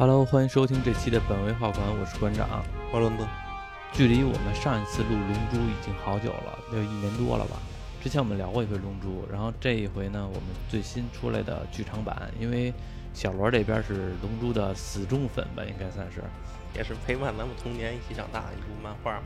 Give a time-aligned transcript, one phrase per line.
[0.00, 3.26] Hello，欢迎收听这期的本位画馆，我是馆长花轮子。
[3.92, 7.60] 距离我们上一次录《龙珠》已经好久了，有一年多了吧。
[8.02, 12.72] 之前我们聊过一回《龙珠》，然后这一回呢，我们最新出来的剧场版，因为
[13.12, 16.22] 小罗这边是《龙珠》的死忠粉吧，应该算是，
[16.74, 19.24] 也是陪伴咱们童年一起长大的一部漫画嘛，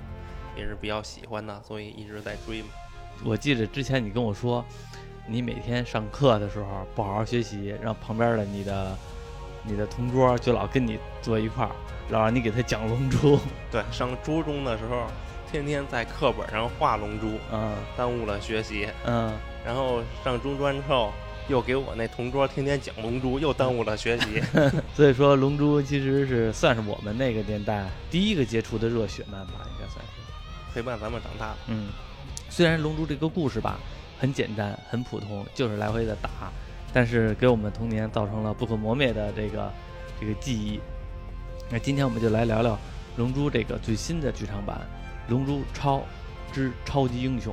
[0.56, 2.68] 也是比较喜欢的，所以一直在追嘛。
[3.24, 4.64] 我记得之前你跟我说，
[5.28, 8.98] 你每天上课的时候不好好学习，让旁边的你的
[9.66, 11.70] 你的同桌就老跟你坐一块儿，
[12.10, 13.36] 老让你给他讲《龙珠》。
[13.70, 15.06] 对，上初中的时候，
[15.50, 18.88] 天天在课本上画龙珠，嗯耽误了学习。
[19.04, 19.32] 嗯，
[19.64, 21.12] 然后上中专之后，
[21.48, 24.42] 又给我那同桌天天讲龙珠，又耽误了学习。
[24.94, 30.74] 所以说《龙珠》其实是算是我们那个年代第一个接触的热血漫吧，应该算是。
[30.74, 31.56] 陪伴咱们长大的。
[31.68, 31.88] 嗯，
[32.48, 33.78] 虽然《龙珠》这个故事吧
[34.18, 36.28] 很简单、很普通，就是来回的打，
[36.94, 39.70] 但是给我们童年造成了不可磨灭的这个
[40.20, 40.80] 这个记忆。
[41.68, 42.74] 那今天我们就来聊聊
[43.16, 44.80] 《龙珠》这个最新的剧场版
[45.30, 46.02] 《龙珠超
[46.52, 47.52] 之超级英雄》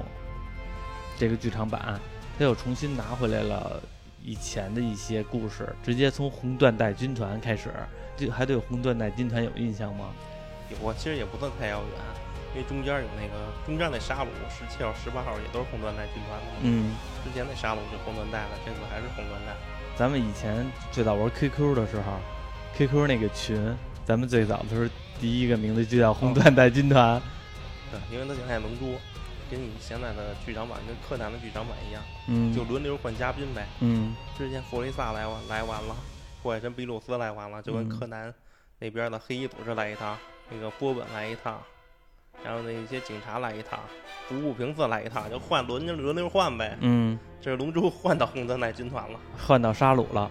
[1.18, 2.00] 这个剧场版，
[2.38, 3.82] 它又重新拿回来了
[4.24, 7.72] 以前的一些故事，直接从红缎带军团开始。
[8.16, 10.10] 对，还对红缎带军团有印象吗？
[10.80, 12.00] 我，其实也不算太遥远，
[12.54, 16.60] 因为中间有那个中间那沙鲁十七号、十八号也都是红缎带军团的嘛。
[16.64, 19.56] 嗯，之前那沙鲁是红缎带的，这次还是红缎带。
[19.96, 22.20] 咱们以前最早玩 QQ 的时候
[22.76, 27.22] ，QQ 那个群，咱们最早的时候第一个名字就叫红缎带军团。
[27.92, 28.96] 对，因为它现在龙珠
[29.50, 33.68] 跟你现在的剧场版跟柯南的剧场版一样，嗯，就轮流换嘉宾呗。
[33.80, 35.96] 嗯之前弗雷萨来完来完了，
[36.42, 38.34] 火海神比鲁斯来完了，就跟嗯柯南
[38.80, 40.18] 那边的黑衣组织来一趟，
[40.50, 41.62] 那个波本来一趟，
[42.44, 43.80] 然后那些警察来一趟，
[44.28, 46.78] 服部平次来一趟，就换轮着轮流换呗。
[46.82, 49.20] 嗯，这是龙珠换到红缎带军团了。
[49.38, 50.30] 换到沙鲁了。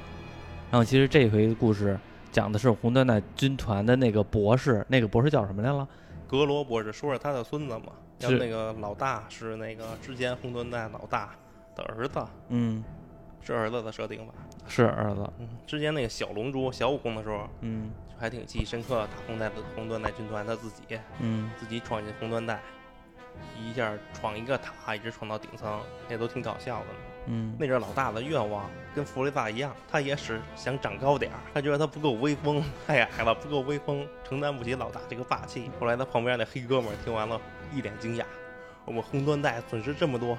[0.71, 1.99] 然后其实这回的故事
[2.33, 5.87] 讲的是红缎带军团的那个博士，那个博士叫什么来了？
[6.27, 7.87] 格罗博士说是他的孙子嘛，
[8.21, 11.31] 然后那个老大是那个之前红缎带老大
[11.75, 12.85] 的儿子，嗯，
[13.43, 14.35] 是儿子的设定吧？
[14.69, 15.29] 是儿子。
[15.41, 20.83] 嗯，之前那个小龙珠小悟空的时候，嗯还挺记忆深刻的，打红带的红缎带军团他自己
[21.21, 22.61] 嗯自己闯进红缎带，
[23.59, 26.87] 一下闯一个塔，一直闯到顶层，那都挺搞笑的。
[27.27, 35.71] 嗯，那阵儿老大的愿望跟弗雷萨一样，他也是想长高点儿，他觉得他不够威风，太矮了，不够威风，承担不起老大这个霸气。
[35.81, 37.41] 后来他旁边那黑哥们儿听完了，
[37.75, 38.25] 一脸惊讶：
[38.85, 40.37] 我们红缎带损失这么多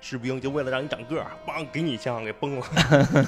[0.00, 2.66] 士兵，就为了让你长个儿，梆给你一枪给崩了。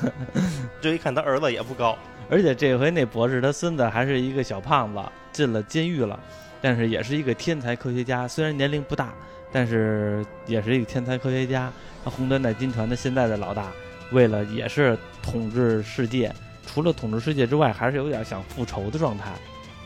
[0.81, 1.97] 这一看他儿子也不高，
[2.31, 5.01] 而且这回那博士他孙子还是一个小胖子，
[5.33, 6.19] 进了监狱了，
[6.61, 9.13] 但是也是一个天才科学家，虽然年龄不大，
[9.51, 11.73] 但是也是一个天才科学家。
[12.05, 13.73] 他红缎带军团的现在的老大，
[14.13, 16.33] 为了也是统治世界，
[16.65, 19.33] 除了统治世界之外，还是有点想复仇的状态，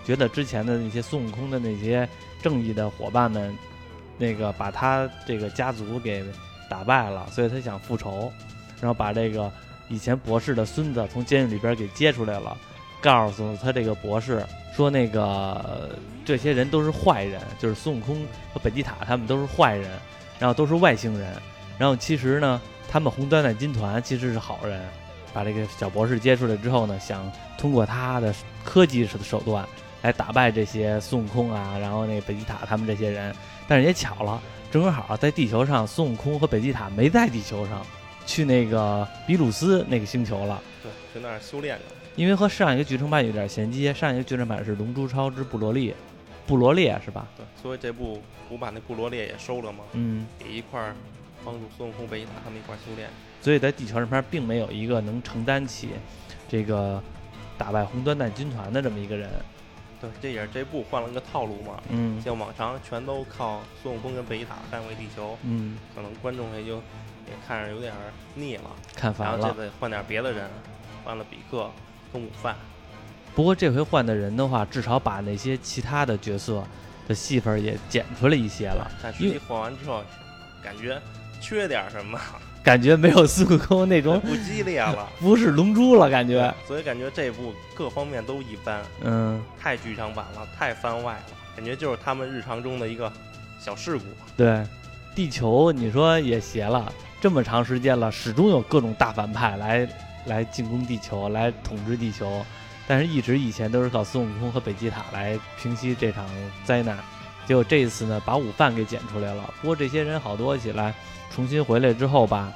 [0.04, 2.06] 觉得之前的那些孙悟空的那些
[2.42, 3.56] 正义的伙伴们，
[4.18, 6.22] 那个把他这个家族给
[6.72, 8.32] 打败了，所以他想复仇，
[8.80, 9.52] 然后把这个
[9.88, 12.56] 以前博士的孙子从监狱里边给接出来了，
[13.02, 14.42] 告诉他这个博士
[14.74, 15.90] 说那个
[16.24, 18.24] 这些人都是坏人，就是孙悟空
[18.54, 19.90] 和贝吉塔他们都是坏人，
[20.38, 21.36] 然后都是外星人，
[21.76, 22.58] 然后其实呢，
[22.90, 24.80] 他们红缎带军团其实是好人。
[25.34, 28.34] 把这个小博士接出来之后呢，想通过他的
[28.64, 29.66] 科技式的手段
[30.02, 33.34] 来打败这些孙悟空啊，然后那个贝吉塔他们这些人。
[33.66, 34.38] 但是也巧了，
[34.72, 37.84] 正好在地球上，孙悟空和北极塔没在地球上，
[38.24, 40.58] 去那个比鲁斯那个星球了。
[40.82, 42.00] 对，去那儿修炼去了。
[42.16, 45.90] 因为和上一个剧场版有点衔接，上一个剧场版是《龙珠超之布罗利》，
[46.46, 47.28] 布罗列是吧？
[47.36, 50.94] 对，所以这部我把那布罗列也收了嘛，嗯，也一块儿
[51.44, 53.10] 帮助孙悟空、北极塔他们一块儿修炼。
[53.42, 55.90] 所以在地球上边并没有一个能承担起
[56.48, 57.02] 这个
[57.58, 59.28] 打败红缎带军团的这么一个人。
[60.02, 67.94] 对，这也是这部换了个套路嘛，嗯像往常全都靠孙悟空跟贝吉塔捍卫地球，嗯，可能观众也就也看着有点
[68.34, 68.64] 腻了。
[68.64, 69.38] 然看烦了。
[69.38, 70.50] 后这次换点别的人，
[71.04, 71.70] 换了比克
[72.12, 72.56] 跟午饭。
[73.34, 76.62] 不过这回换的人的话，至少把那些其他的角色
[77.08, 80.02] 的戏份也剪出来一些了，但实际换完之后，
[80.62, 81.00] 感觉
[81.40, 82.20] 缺点什么，
[82.62, 85.08] 感觉没有孙悟空那种 不激烈了。
[85.18, 86.52] 不是龙珠了，感觉。
[86.66, 91.24] 所以感觉这部各方面都一般，嗯，太剧场版了，太番外了，
[91.56, 93.12] 感觉就是他们日常中的一个
[93.58, 94.04] 小事故。
[94.36, 94.64] 对，
[95.14, 99.88] 地球你说也邪了，这么长时间了，始终有各种大反派来
[100.26, 102.44] 来进攻地球，来统治地球，
[102.86, 106.24] 但是一直以前都是靠孙悟空和北吉塔来平息这场
[106.64, 106.96] 灾难。
[107.44, 109.52] 结果这一次呢，把午饭给捡出来了。
[109.60, 110.94] 不过这些人好多起来，
[111.34, 112.52] 重新回来之后吧，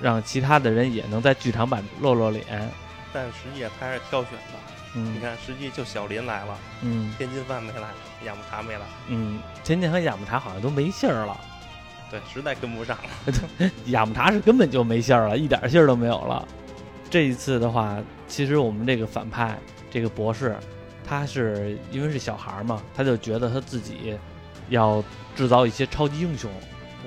[0.00, 2.70] 让其他的人也能在剧场版露露脸。
[3.12, 4.58] 但实际他还是挑选的，
[4.94, 7.88] 嗯你看，实际就小林来了，嗯天津饭没来，
[8.24, 11.36] 雅木茶没来，嗯，天津和雅木茶好像都没信儿了，
[12.10, 13.70] 对，实在跟不上了。
[13.86, 16.46] 雅木茶是根本就没信儿了，一点信儿都没有了。
[17.10, 17.98] 这一次的话，
[18.28, 19.58] 其实我们这个反派
[19.90, 20.56] 这个博士，
[21.04, 24.16] 他是因为是小孩儿嘛，他就觉得他自己
[24.68, 25.02] 要
[25.34, 26.48] 制造一些超级英雄，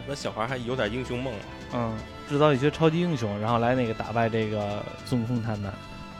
[0.07, 1.33] 那小孩还有点英雄梦，
[1.73, 1.97] 嗯，
[2.27, 5.71] 制造一些超级英雄，然后来那个打败这个孙悟空他们。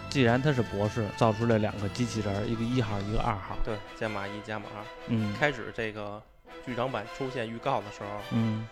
[0.10, 3.58] 既然他是博士，造出了两个机器人，一个一号，一个二号。
[3.64, 4.84] 对，加码一加码二。
[5.08, 6.22] 嗯开始这个
[6.64, 8.68] 剧场版出现预告的时候，嗯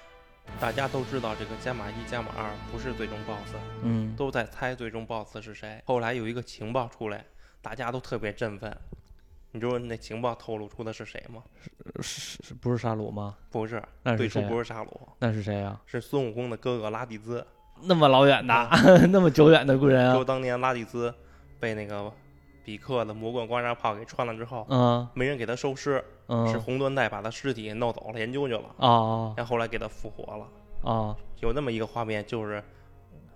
[0.59, 5.81] 大家都知道这个加码一加码二不是最终 BOSS，嗯都在猜最终 BOSS 是谁。
[5.85, 7.25] 后来有一个情报出来，
[7.61, 8.77] 大家都特别振奋。
[9.51, 11.43] 你知道那情报透露出的是谁吗？
[12.01, 13.35] 是是不是沙鲁吗？
[13.49, 13.81] 不是，
[14.17, 14.41] 最初？
[14.43, 17.45] 不是沙鲁，那是谁呀、是孙悟空的哥哥拉蒂兹。
[17.83, 18.69] 那么老远的，
[19.11, 20.13] 那么久远的故人啊！
[20.13, 21.13] 说当年拉蒂兹
[21.59, 22.11] 被那个
[22.63, 30.47] 比克的魔棍刮痧炮给穿了之后，嗯没人给他收尸，嗯是红缎带把他尸体弄走了研究去了，啊然后后来给他复活了。
[30.89, 32.63] 啊有那么一个画面，就是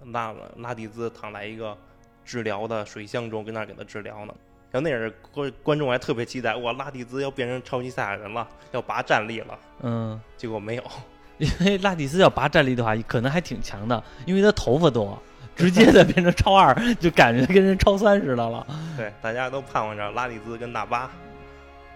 [0.05, 1.75] 拉拉蒂兹躺在一个
[2.23, 4.33] 治疗的水箱中，跟那儿给他治疗呢。
[4.75, 9.57] 然后那阵观观众还特别期待，哇，拉蒂兹要变成超级赛亚人了，要拔战力了。
[9.79, 10.83] 嗯， 结果没有，
[11.39, 15.17] 因为拉蒂斯要拔战力的话，可能还挺强的，因为他头发多，
[15.55, 18.67] 直接的变成超二，就感觉跟人超三似的了。
[18.97, 21.09] 对，大家都盼望着拉蒂兹跟纳巴，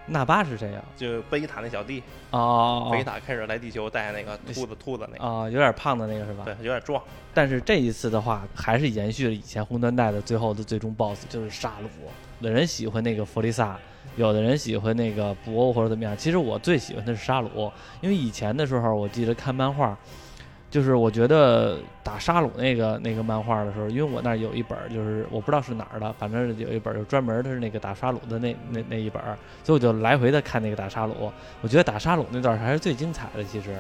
[0.06, 6.46] 纳巴是谁呀、就贝塔那小弟，哦贝塔开始来地球带那个兔子兔子那个，哦，有点胖的那个是吧？
[6.46, 7.04] 对，有点壮。
[7.34, 11.90] 但是这一次的话，还是延续了以前红缎带的最后的最终 BOSS，就是沙鲁。
[12.39, 13.77] 有的人喜欢那个弗利萨，
[14.15, 16.15] 有的人喜欢那个布欧或者怎么样。
[16.15, 19.97] 其实我最喜欢的是沙鲁，因为以前的时候我记得看漫画，
[20.69, 29.21] 就是我觉得打沙鲁那个那个漫画的时候，因为我那有一本，就是我不知道是哪儿的，反正有一本就专门的是那个打沙鲁的那那那一本，
[29.63, 31.31] 所以我就来回的看那个打沙鲁。
[31.62, 33.44] 我觉得打沙鲁那段还是最精彩的。
[33.44, 33.75] 其实，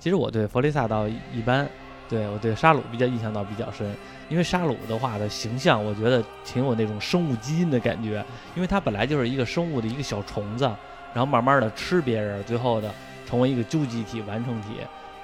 [0.00, 1.68] 其实我对弗利萨倒一般。
[2.10, 3.94] 对我对沙鲁比较印象倒比较深，
[4.28, 8.22] 因为沙鲁的话的形象，我觉得挺有那种生物基因的感觉，
[8.56, 10.64] 因为它本来就是一个生物的一个小虫子，
[11.14, 12.92] 然后慢慢的吃别人，最后的
[13.24, 14.68] 成为一个究极体完成体。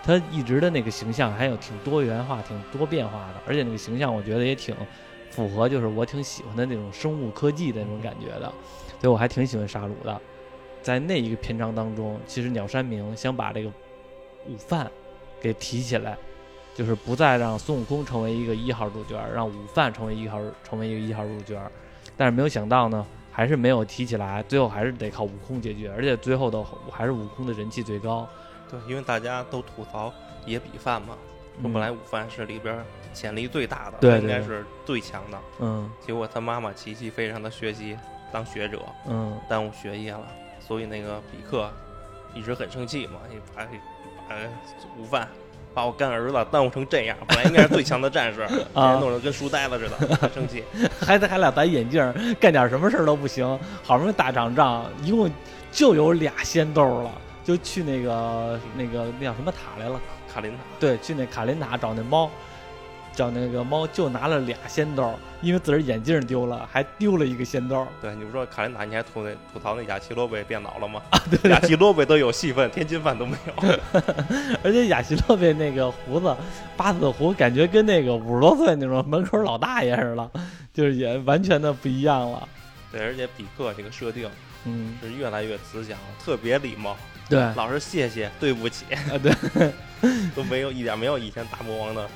[0.04, 4.72] 它一直的那个形象还有挺多元化、挺多变化的，而且那个形象我觉得也挺
[5.30, 8.42] 符合，就是我挺喜欢的那种生物科技的那种感觉的，
[9.00, 10.20] 所以我还挺喜欢沙鲁的。
[10.80, 13.68] 在那一个篇章当中，其实鸟山明想把这个
[14.46, 14.88] 午饭
[15.40, 16.16] 给提起来，
[16.76, 21.58] 就是不再让孙悟空成为一个一号主角，让午饭成为一号成为一个一号主角，
[22.18, 26.62] 但是没有想到呢，还是没有提起来，最后还是得靠悟空解决，而且最后的
[26.92, 28.28] 还是悟空的人气最高。
[28.70, 30.12] 对，因为大家都吐槽
[30.44, 31.16] 野比饭嘛，
[31.62, 32.84] 说本来午饭是里边
[33.14, 37.96] 潜力最大的，应该是最强的，嗯结果他妈妈琪琪非让他学习
[38.30, 40.26] 当学者，嗯耽误学业了，
[40.60, 41.70] 所以那个比克
[42.34, 43.64] 一直很生气嘛，你把
[44.28, 44.36] 把
[44.98, 45.26] 午饭
[45.76, 50.64] 把我干儿子耽误成这样，本来应该是最强的战士， 弄得跟书呆子似的，生气。
[50.98, 52.00] 还得还俩戴眼镜，
[52.40, 53.46] 干点什么事儿都不行，
[53.82, 55.30] 好不容易打场仗，一共
[55.70, 57.10] 就有俩仙豆了，
[57.44, 60.00] 就去那个那个那叫什么塔来了？
[60.32, 62.30] 卡林塔，对，去那卡林塔找那猫，
[63.16, 67.88] 找那个猫就拿了俩仙刀，因为自个儿眼镜丢了，还丢了一个仙刀。
[68.02, 71.00] 对，你不说卡琳塔，你还吐那吐槽那雅奇罗贝变老了吗？
[71.30, 73.54] 对雅奇罗贝都有戏份，天津饭都没有。
[74.62, 76.36] 而且雅西洛贝那个胡子，
[76.76, 80.30] 八字胡，感觉跟那个五十多岁那种门口老大爷似的，
[80.74, 82.46] 就是也完全的不一样了。
[82.92, 84.28] 对，而且比克这个设定
[84.66, 86.96] 嗯，是越来越慈祥了，特别礼貌，
[87.28, 89.32] 对，啊老是谢谢、对不起啊，对，
[90.36, 92.08] 都没有一点没有以前大魔王的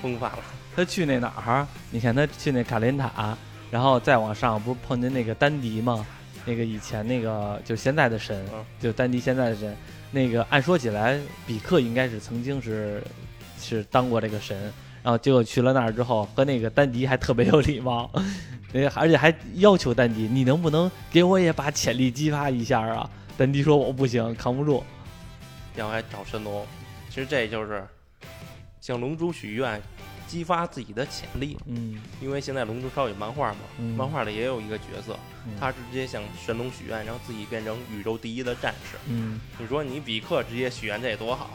[0.00, 0.38] 风范了。
[0.74, 1.66] 他去那哪儿？
[1.90, 3.36] 你看他去那卡林塔，
[3.70, 6.06] 然后再往上，不是碰见那个丹迪吗？
[6.44, 9.76] 那个以前那个就是现在的神，嗯就丹迪现在的神。
[10.12, 13.02] 那个按说起来，比克应该是曾经是
[13.58, 14.56] 是当过这个神，
[15.02, 18.08] 然后结果去了那儿之后，和那个丹迪还特别有礼貌，
[18.72, 23.10] 那而且还要求丹迪，你能不能给我也把潜力激发一下啊？
[23.36, 24.84] 丹迪说我不行，扛不住。
[25.74, 26.64] 然后还找神龙，
[27.10, 27.84] 其实这就是
[28.86, 29.82] 向龙珠许愿，
[30.28, 31.58] 激发自己的潜力。
[31.66, 38.96] 嗯因为现在《龙珠超》有漫画嘛，嗯漫画里也有一个角色，嗯他直接向神龙许愿，让自己变成宇宙第一的战士。
[39.08, 41.50] 嗯，你说你比克直接许愿这多好，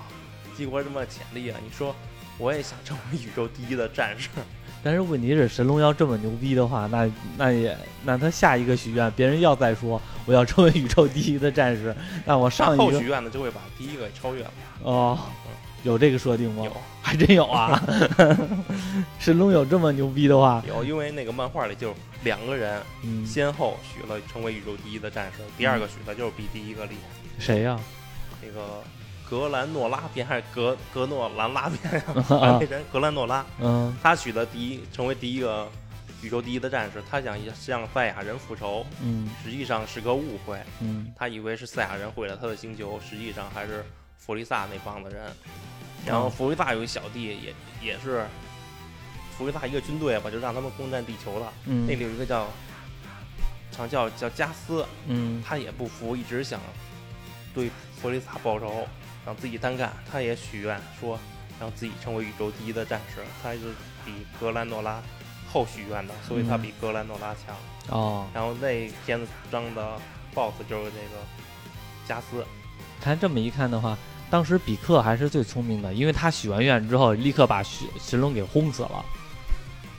[0.58, 1.58] 激活这么潜力啊！
[1.64, 1.96] 你说
[2.38, 4.28] 我也想成为宇宙第一的战士，
[4.84, 11.96] 但是问题是，神龙要这么牛逼的话，那那也那他下一个许愿，别人要再说我要成为宇宙第一的战士，
[12.26, 14.52] 那我上一个后许愿呢就会把第一个给超越了。
[14.84, 15.18] 哦，
[15.84, 16.64] 有这个设定吗？
[16.66, 17.82] 有 还真有啊！
[19.20, 27.20] 神龙有这么牛逼的话，有，因为那个漫画里就两个人嗯，先后许了成为宇宙第一的战士，第二个许的就是比第一个厉害。
[27.40, 27.80] 谁呀、
[28.42, 28.84] 那个
[29.28, 32.04] 格兰诺拉边还是格格诺兰拉边呀？
[32.38, 35.68] 啊那人格兰诺拉，嗯他许的第一成为第一个
[36.22, 40.60] 宇宙第一的战士，他想向赛亚人复仇，嗯实际上是个误会。
[40.82, 43.84] 嗯他以为是赛亚人毁了他的星球，实际上还是
[44.24, 45.34] 弗利萨那帮子人。
[46.06, 48.26] 然后弗利萨有一小弟，也也是
[49.38, 51.52] 弗利萨一个军队吧，就让他们攻占地球了。
[51.66, 52.46] 嗯，那里有一个叫，
[53.76, 56.60] 好像叫叫加斯，嗯他也不服，一直想
[57.54, 57.70] 对
[58.02, 58.88] 弗利萨报仇，
[59.26, 59.94] 让自己单干。
[60.12, 61.20] 他也许愿说
[61.60, 63.60] 让自己成为宇宙第一的战士，他是
[64.04, 65.02] 比格兰诺拉
[65.52, 67.56] 后许愿的，所以他嗯比格兰诺拉强。
[67.90, 70.00] 哦，然后那片子中的
[70.34, 71.24] BOSS 就是那个
[72.08, 72.44] 加斯。
[73.04, 73.98] 看这么一看的话，
[74.30, 79.04] 当时比克还是最聪明的，因为他许完愿之后，立刻把神神龙给轰死了。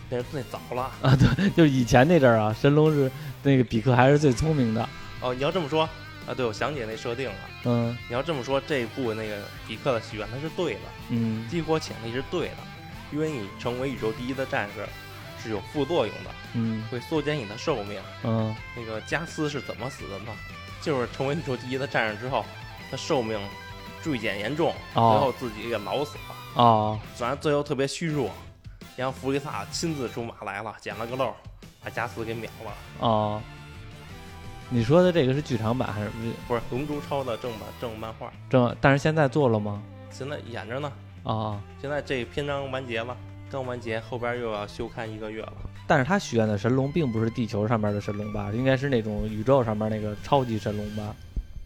[0.09, 3.11] 那那早了啊，对，就是以前那阵儿啊，神龙是
[3.43, 4.89] 那个比克还是最聪明的。
[5.21, 5.33] 哦！
[5.35, 5.89] 你要这么说
[6.27, 7.37] 啊，对，我想起那设定了。
[7.65, 12.57] 嗯你要这么说，这一部那个比克的许愿他是对的，嗯激活潜力是对的，
[13.13, 14.87] 因为你成为宇宙第一的战士
[15.43, 18.01] 是有副作用的，嗯会缩减你的寿命。
[18.25, 20.33] 嗯那个加斯是怎么死的呢？
[20.83, 22.45] 就是成为宇宙第一的战士之后，
[22.93, 23.41] 他寿命
[24.05, 28.31] 锐减严重，最哦后自己给老死了，哦反正最后特别虚弱。
[28.95, 31.33] 然后弗利萨亲自出马来了，捡了个漏，
[31.83, 32.73] 把加斯给秒了。
[32.99, 33.41] 哦，
[34.69, 36.11] 你说的这个是剧场版还是
[36.47, 38.77] 不是《龙珠超》的正版正漫画，正？
[38.83, 39.83] 但是现在做了吗？
[40.11, 40.93] 现在演着呢。
[41.23, 43.17] 啊、现在这篇章完结了，
[43.51, 45.55] 刚完结，后边又要休刊一个月了。
[45.87, 48.51] 但是他许愿的神龙并不是地球上面的神龙吧？
[48.53, 51.17] 应该是那种宇宙上面那个超级神龙吧？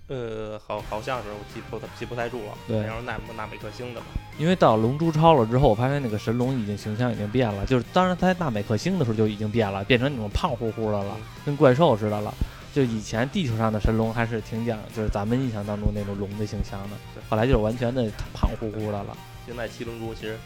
[0.09, 2.53] 呃，好，好像是我记不记不太住了。
[2.69, 4.07] 对然后纳纳美克星的吧。
[4.39, 12.33] 因为到龙珠超了之后，我发现那个神龙已经形象已经变了，就是当然他在纳美克星的时候就已经变了，变成那种胖乎乎的了嗯，跟怪兽似的了。
[12.73, 19.17] 就以前地球上的神龙还是挺讲，就是咱们印象当中那种龙的形象的对，后来就是完全的胖乎乎的了。
[19.47, 20.39] 现在七龙珠其实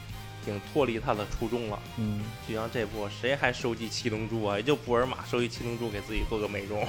[0.45, 1.79] 挺脱离他的初衷了。
[1.99, 4.57] 嗯，就像这部，谁还收集七龙珠啊？
[4.57, 6.87] 也就布尔玛收集七龙珠给自己做个美容。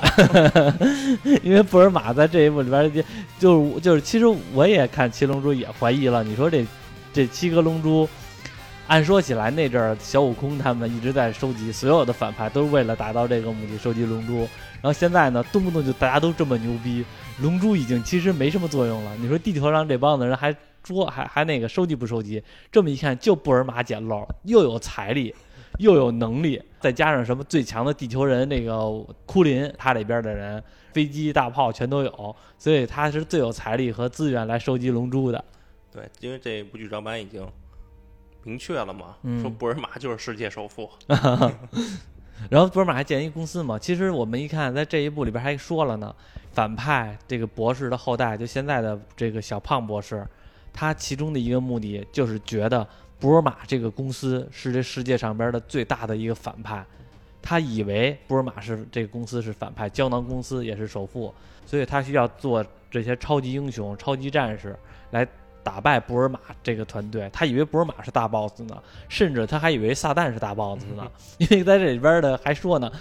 [1.43, 3.03] 因为布尔玛在这一部里边就
[3.39, 6.65] 就是就是，其实我也看七龙珠也怀疑了，你说这
[7.13, 8.07] 这七颗龙珠。
[8.87, 14.39] 按说起来，那阵儿小悟空他们一直在收集，所有的反派都是为了达到这个目的，收集龙珠。
[14.81, 17.05] 然后现在呢，动不动就大家都这么牛逼，
[17.39, 19.15] 龙珠已经其实没什么作用了。
[19.17, 22.43] 你说地球上这帮子人还说还还那个收集不收集？
[22.71, 25.33] 这么一看，就布尔玛捡漏，又有财力，
[25.79, 28.89] 又有能力，再加上什么最强的地球人那个
[29.25, 35.43] 库林，他里边的人飞机大炮全都有，所以他是最有财力和资源来收集龙珠的。
[35.91, 37.45] 对，因为这部剧场版已经
[38.43, 40.89] 明确了嘛，嗯说布尔玛就是世界首富。
[42.49, 43.77] 然后布尔玛还建一公司嘛。
[43.77, 46.15] 其实我们一看，在这一部里边还说了呢，
[46.53, 50.25] 反派这个博士的后代，就现在的这个小胖博士，
[50.73, 52.87] 他其中的一个目的就是觉得
[53.19, 56.85] 布尔玛这个公司是这世界上边的最大的一个反派。
[57.41, 61.33] 他以为布尔玛是这个公司是反派，胶囊公司也是首富，
[61.65, 64.75] 所以他需要做这些超级英雄、超级战士
[65.09, 65.27] 来
[65.63, 67.27] 打败布尔玛这个团队。
[67.33, 72.91] 他以为布尔玛是大 boss 呢，甚至他还以为撒旦是大 boss 呢，因为在这里边的还说呢，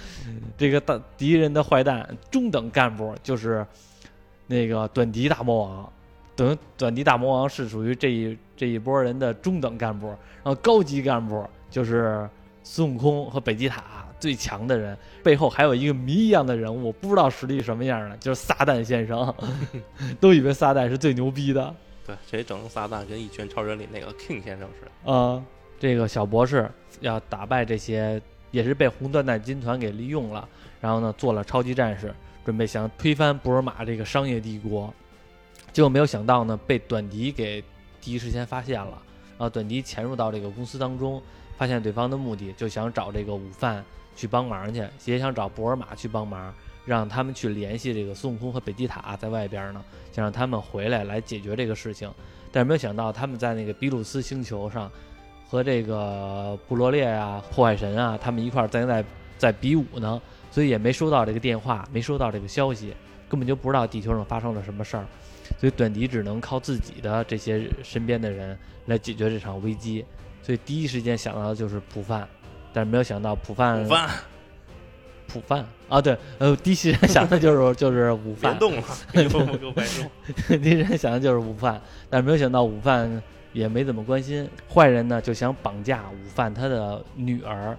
[0.57, 3.67] 这个大敌人的坏蛋中等干部就是
[4.47, 5.93] 那个短笛大魔王。
[6.37, 12.29] 等短笛大魔王是属于这一这一波人的中等干部，然后高级干部就是
[12.63, 19.35] 孙悟空和北极塔最强的人，背后还有一个谜一样的人物，不知道实力什么样的，就是撒旦先生，
[20.21, 21.75] 都以为撒旦是最牛逼的。
[22.07, 25.13] 对，谁整撒旦跟《一拳超人》里那个 King 先生似的。
[25.13, 25.43] 啊，
[25.79, 26.71] 这个小博士
[27.01, 28.21] 要打败这些，
[28.51, 30.49] 也是被红缎带军团给利用了，
[30.81, 32.13] 然后呢做了超级战士，
[32.45, 34.93] 准备想推翻布尔玛这个商业帝国，
[35.73, 37.63] 结果没有想到呢被短笛给
[38.01, 39.03] 第一时间发现了，
[39.39, 41.23] 然后短笛潜入到这个公司当中，
[41.57, 43.85] 发现对方的目的，就想找这个午饭
[44.17, 46.53] 去帮忙去，也想找布尔玛去帮忙，
[46.85, 52.11] 让他们去联系这个孙悟空和北极塔在外边呢，想让他们回来来解决这个事情。
[52.51, 54.91] 但是没有想到他们在那个比鲁斯星球上
[55.49, 59.05] 和这个布罗列啊、破坏神啊，他们一块儿在在
[59.39, 62.93] 在比武呢，所以也没收到这个电话，没收到这个消息，
[63.29, 65.07] 根本就不知道地球上发生了什么事儿。
[65.61, 70.03] 所以短笛只能靠自己的这些身边的人来解决这场危机。
[70.43, 72.27] 所以第一时间想到的就是普范，
[72.73, 74.11] 但是没有想到普范普饭
[75.29, 78.83] 普范啊，对，呃，第一时间想的就是 就是午饭别，动了。
[80.49, 84.49] 第一时间想的就是午饭，但是没有想到午饭也没怎么关心。
[84.67, 87.77] 坏人呢就想绑架午饭他的女儿，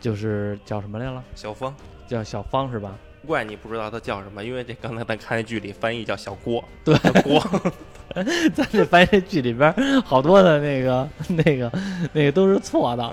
[0.00, 1.22] 就是叫什么来了？
[1.34, 1.76] 小芳，
[2.08, 2.98] 叫小芳是吧？
[3.26, 7.38] 怪你不知道他叫什么，因为这刚才咱看那剧里翻译叫小郭，对郭，
[8.54, 11.70] 咱这发现这剧里边好多的那个、 那个、
[12.12, 13.04] 那个都是错的，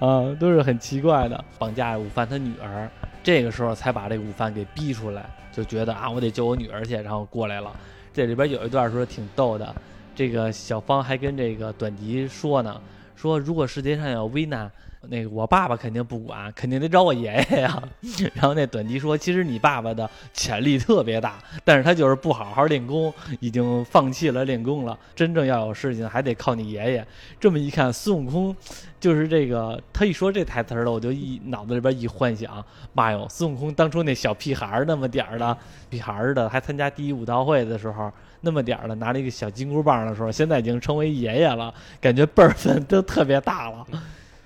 [0.00, 1.44] 啊，都是很奇怪的。
[1.58, 2.90] 绑架午饭他女儿，
[3.22, 7.70] 这个时候才把这个午饭给逼出来，就觉得啊，我得救我女儿去，然后过来了。
[8.12, 9.72] 这里边有一段说挺逗的，
[10.16, 12.80] 这个小芳还跟这个短笛说呢，
[13.14, 14.70] 说如果世界上有危难。
[15.08, 17.82] 那个我爸爸肯定不管，肯定得找我爷爷呀。
[18.34, 24.98] 然后那短笛说：“其实你爸爸的潜力特别大，但是他就是不好好练功，已经放弃了练功了。
[25.14, 27.06] 真正要有事情，还得靠你爷爷。”
[27.40, 28.54] 这么一看，孙悟空
[29.00, 29.82] 就是这个。
[29.92, 35.56] 他一说这台词了，我就一脑子里边一幻想：妈哟，孙悟空当初那小屁孩儿那么点儿的
[35.88, 43.86] 屁孩儿的，还参加第一武道会的时候那么点儿的，拿了一个小金箍棒的时候，现在已经成为爷爷了，感觉辈儿分都特别大了。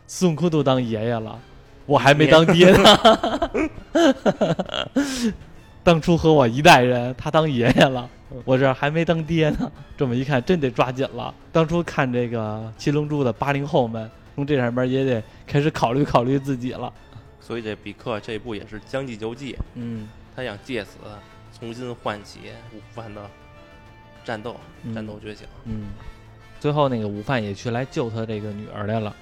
[0.07, 1.39] 孙悟空都当爷爷了，
[1.87, 3.51] 我还没当爹呢。
[5.83, 8.09] 当初和我一代人，他当爷爷了，
[8.45, 9.71] 我这还没当爹呢。
[9.97, 11.35] 这么一看，真得抓紧了。
[11.53, 16.93] 当初看这个《七龙珠》的八零后们，从这上面也得开始考虑考虑自己了。
[17.41, 20.99] 所以这比克这一部也是将计就计，嗯，他想借此
[21.59, 22.41] 重新唤起
[22.75, 23.21] 午饭的
[24.25, 25.47] 战斗、嗯战斗觉醒。
[25.65, 25.89] 嗯，
[26.59, 29.15] 最后那个午饭也去来救他这个女儿来了，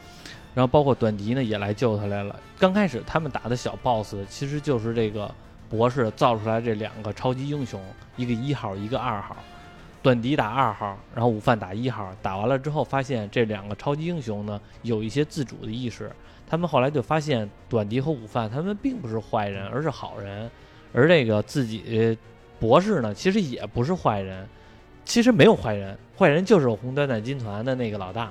[0.55, 2.39] 然后包括短笛呢也来救他来了。
[2.59, 5.33] 刚开始他们打的小 boss 其实就是这个
[5.69, 7.81] 博士造出来这两个超级英雄，
[8.17, 9.37] 一个一号，一个二号。
[10.03, 12.13] 短笛打二号，然后午饭打一号。
[12.21, 16.11] 打完了之后，发现这两个超级英雄呢有一些自主的意识。
[16.49, 20.51] 他们后来就发现短笛和午饭他们并不是坏人，而是好人。
[20.93, 22.19] 而这个自己
[22.59, 24.47] 博士呢，其实也不是坏人，
[25.05, 28.31] 其实没有坏人，坏人就是红短短军团的那个老大，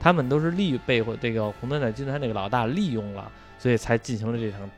[0.00, 4.70] 他们都是利被这个红灯仔军团那个老大利用了，所以才进行了这场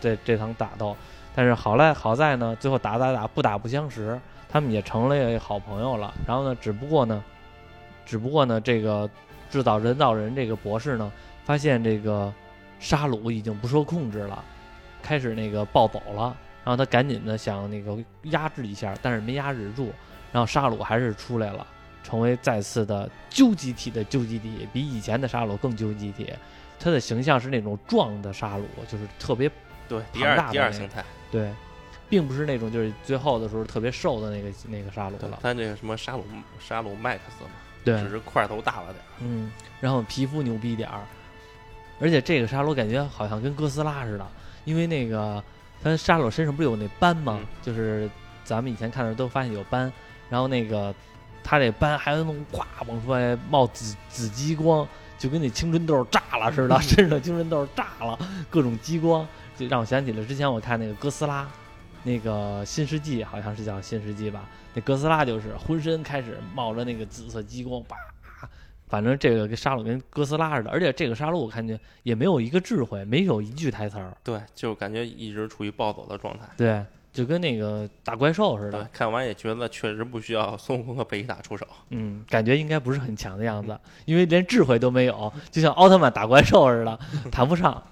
[0.00, 0.96] 这这场打斗。
[1.34, 6.12] 但是好赖好在呢，最后打打打不打不相识，他们也成了好朋友了。
[6.26, 7.22] 然后呢，只不过呢，
[8.04, 9.08] 只不过呢，这个
[9.50, 11.12] 制造人造人这个博士呢，
[11.44, 12.32] 发现这个
[12.80, 14.44] 沙鲁已经不受控制了，
[15.02, 16.36] 开始那个暴走了。
[16.64, 19.92] 然后他赶紧的想那个压制一下，但是没压制住。
[20.32, 21.66] 然后沙鲁还是出来了，
[22.08, 26.32] 成为再次的究极体的究极体，比以前的沙鲁更究极体。
[26.80, 29.50] 他的形象是那种壮的沙鲁，就是特别
[29.86, 31.52] 对，第二第二形态，对，
[32.08, 35.20] 并不是那种就是最后的时候特别瘦的那个那个沙鲁了。
[35.20, 36.24] 对他那个什么沙鲁
[36.58, 37.50] 沙鲁麦克斯嘛，
[37.84, 39.08] 对只，是块头大了点儿。
[39.20, 41.02] 嗯，然后皮肤牛逼点儿，
[42.00, 44.26] 而且这个沙鲁感觉好像跟哥斯拉似的，
[44.64, 45.44] 因为那个
[45.82, 47.38] 他沙鲁身上不是有那斑吗？
[47.42, 48.08] 嗯就是
[48.44, 49.92] 咱们以前看的时候都发现有斑，
[50.30, 50.94] 然后那个
[51.48, 58.18] 他这斑还有那种呱往出来冒紫紫激光，就跟那青春痘炸了似的， 身上青春痘炸了，
[58.50, 61.48] 各种激光，就让我想起了之前我看那个哥斯拉。
[62.04, 64.48] 那个新世纪好像是叫新世纪吧？
[64.72, 67.96] 那哥斯拉就是浑身开始冒着那个紫色激光，叭，
[68.86, 76.48] 反正这个跟沙鲁跟哥斯拉似的，而且这个沙鲁我看见也没有一个智慧，没有一句台词儿，对，就感觉一直处于暴走的状态。
[76.56, 81.66] 对，就跟那个打怪兽似的，，看完也觉得确实不需要孙悟空和贝吉塔出手。
[81.90, 86.98] 嗯，感觉应该不是很强的样子，因为连智慧都没有，就像奥特曼打怪兽似的，
[87.30, 87.82] 谈不上。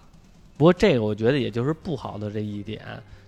[0.56, 2.80] 不过这个我觉得也就是不好的这一点，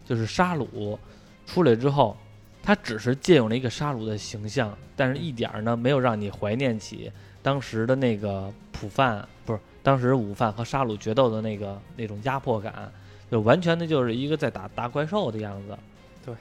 [0.05, 0.99] 就是沙鲁
[1.47, 2.17] 出来之后，
[2.63, 7.11] 他只是借用了一个沙鲁的形象，但是一点儿呢没有让你怀念起
[7.43, 12.91] 当时的那个普范，不是当时午饭和沙鲁决斗的那个那种压迫感，
[13.31, 15.77] 就完全的就是一个在打打怪兽的样子。
[16.25, 16.35] 对，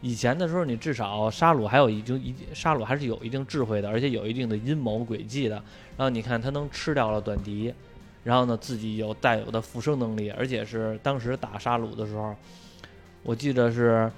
[0.00, 5.56] 以前的时候你至少沙鲁还有一定一沙鲁还是有一定智慧的，而且有一定的阴谋诡计的。
[5.96, 7.72] 然后你看他能吃掉了短笛，
[8.24, 12.34] 然后呢自己有带有的复生能力，而且是当时打沙鲁的时候，
[13.22, 14.10] 我记得是，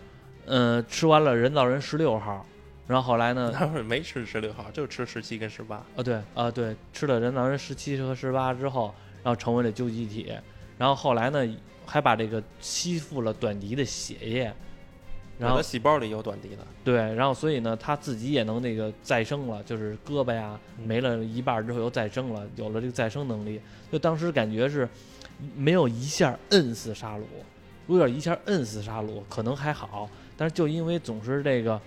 [0.46, 2.46] 嗯、吃完了人造人十六号，
[2.87, 5.77] 然后后来呢，他说没吃十六号，就吃十七跟十八。
[5.96, 10.33] 啊对啊对，吃了人造人十七和十八之后，然后成为了究极体，
[10.79, 11.44] 然后后来呢
[11.86, 14.52] 还把这个吸附了短笛的血液，
[15.38, 23.60] 然后细胞里有短笛的，对，然后所以呢，他自己也能那个再生了，就是胳膊呀嗯没了一半之后又再生了，有了这个再生能力。
[23.90, 24.88] 就当时感觉是
[25.56, 27.26] 没有一下摁死沙鲁，
[27.86, 31.80] 如果要一下摁死沙鲁可能还好，但是就因为总是这个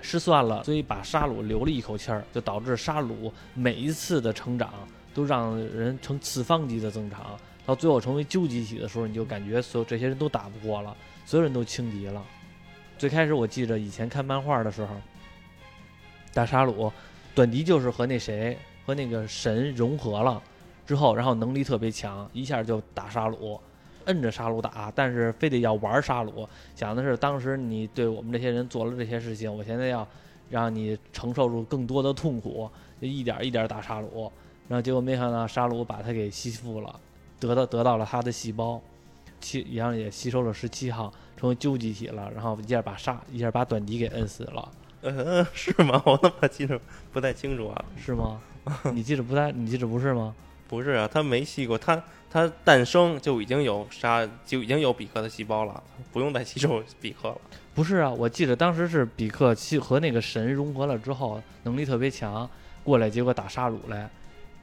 [0.00, 4.72] 失算了，所以把沙鲁留了一口气儿，就导致沙鲁每一次的成长
[5.14, 12.24] 都让人成次方级的增长，到最后成为究极体的时候，你就感觉所有这些人都打不过了，所有人都轻敌了。
[12.98, 14.94] 最开始我记着以前看漫画的时候，
[16.32, 16.92] 大沙鲁
[17.34, 20.42] 短笛就是和那谁和那个神融合了
[20.86, 23.60] 之后，然后能力特别强，一下就打沙鲁，
[24.06, 30.06] 摁着沙鲁打，但是非得要玩沙鲁，想的是当时你对我们这些人做了这些事情，我现在要
[30.50, 32.68] 让你承受住更多的痛苦，
[33.00, 34.30] 就一点一点打沙鲁，
[34.68, 37.00] 然后结果没想到沙鲁把他给吸附了，
[37.46, 38.80] 得到得到了他的细胞，
[39.40, 44.68] 吸然后也吸收了十七号，成为究极体了，然后一下把沙一下把短笛给摁死了。
[45.02, 46.00] 呃， 是吗？
[46.06, 46.80] 我怎么记得
[47.12, 47.84] 不太清楚啊？
[47.96, 48.40] 是吗？
[48.94, 50.34] 你记着不太，你记着不是吗？
[50.68, 52.00] 不是啊，他没吸过，他
[52.30, 57.38] 他诞生就已经有杀，就已经有比克的细胞了，不用再吸收比克了。
[57.74, 62.48] 不是啊，我记得当时是比克吸和那个神融合了之后，能力特别强，
[62.84, 64.08] 过来结果打沙鲁来，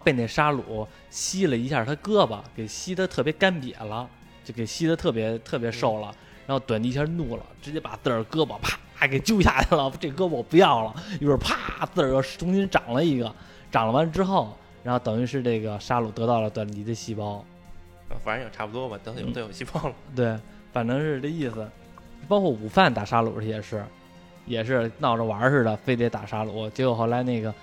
[0.03, 4.07] 被那沙鲁吸了一下他胳膊，给吸的特别干瘪了，
[4.43, 6.13] 就给吸的特别特别瘦了。
[6.47, 10.93] 然后短笛一下怒了，直接把自个儿胳膊啪给揪下去了，这胳膊我不要了。
[11.21, 13.33] 一会儿啪，自个儿又重新长了一个，
[13.71, 17.45] 长了完之后，然后等于是这个沙鲁得到了短笛的细胞。
[18.09, 19.93] 呃反正也差不多吧，都有都有细胞了。
[20.15, 20.35] 对，
[20.73, 21.69] 反正是这意思。
[22.27, 23.85] 包括午饭打沙鲁也是，
[24.47, 26.67] 也是闹着玩似的，非得打沙鲁。
[26.71, 27.53] 结果后来那个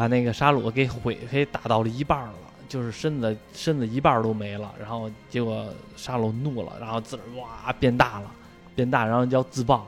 [0.00, 2.34] 把那个沙鲁给毁，给打到了一半了，
[2.66, 4.72] 就是身子身子一半都没了。
[4.80, 8.30] 然后结果沙鲁怒了，然后自哇变大了，
[8.74, 9.86] 变大，然后要自爆，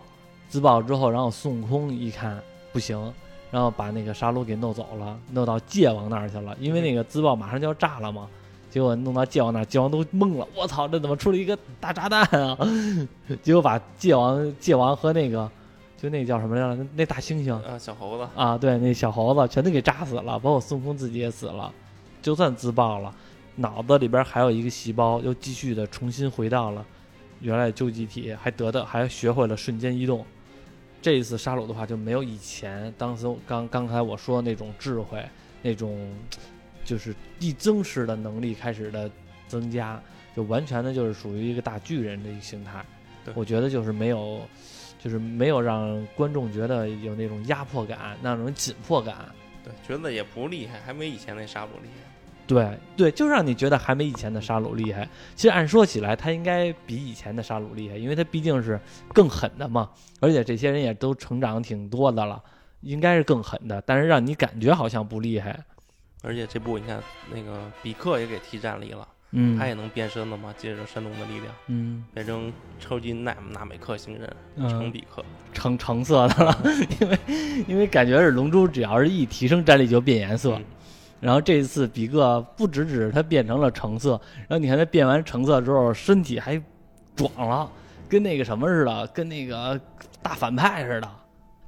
[0.50, 2.38] 自爆之后，然后孙悟空一看
[2.74, 3.10] 不行，
[3.50, 8.28] 然后把那个沙鲁给弄走了，弄到界王那儿去了，因为那个自爆马上就要炸了嘛。
[8.68, 12.58] 结果弄到界王那儿，界王都懵了，我操，这怎么出了一个大炸弹啊？
[13.42, 15.50] 结果把界王、界王和那个，
[16.02, 16.82] 就那叫什么来着？
[16.82, 21.72] 那那大猩猩啊，小猴子，啊，对，那小猴子全都给炸死了，包括孙悟空自己也死了。
[22.20, 23.14] 就算自爆了，
[23.54, 26.84] 脑子里边还有一个细胞，又继续的重新回到了
[27.40, 30.26] 原来的究极体，还得到还学会了瞬间移动。
[31.00, 35.24] 这一次杀戮的话就没有以前当时刚刚才我说的那种智慧，
[35.62, 36.12] 那种
[36.84, 39.08] 就是递增式的能力开始的
[39.46, 40.02] 增加，
[40.34, 42.84] 就完全的就是属于一个大巨人的一个形态。
[43.34, 44.40] 我觉得就是没有，
[45.02, 49.16] 就是没有让观众觉得有那种压迫感，那种紧迫感。
[49.64, 52.10] 对，觉得也不厉害，还没以前那沙鲁厉害。
[52.46, 55.08] 对对，就让你觉得还没以前的沙鲁厉害。
[55.34, 58.78] 其实按说起来，他应该比以前的沙鲁厉害，因为他毕竟是
[59.12, 62.42] 更狠的嘛，而且这些人也都成长挺多的了，
[62.80, 63.82] 应该是更狠的。
[63.86, 65.58] 但是让你感觉好像不厉害。
[66.22, 75.24] 而且这部你看，那个比克也给提战力了，嗯，他也能变身了吗，借着神龙的力量嗯变成超级纳纳美克星人，嗯成比克。
[75.52, 76.58] 橙橙色的了，
[77.00, 77.18] 因为
[77.68, 80.54] 因为感觉是龙珠，只要是一提升战力就变颜色。
[80.56, 80.64] 嗯
[81.22, 86.60] 然后这一次比克不只只是他变成了橙色，然后你看他变完橙色之后，身体还
[87.14, 87.70] 壮了，
[88.08, 89.80] 跟那个什么似的，跟那个
[90.20, 91.08] 大反派似的。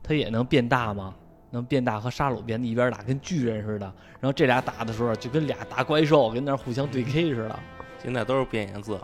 [0.02, 1.14] 他也能变大吗？
[1.54, 3.86] 能变大和沙鲁变得一边打，跟巨人似的。
[4.20, 7.58] 然后这俩打的时候就跟俩大怪兽跟那互相对 K 似的。
[8.02, 9.00] 现在都是变颜色，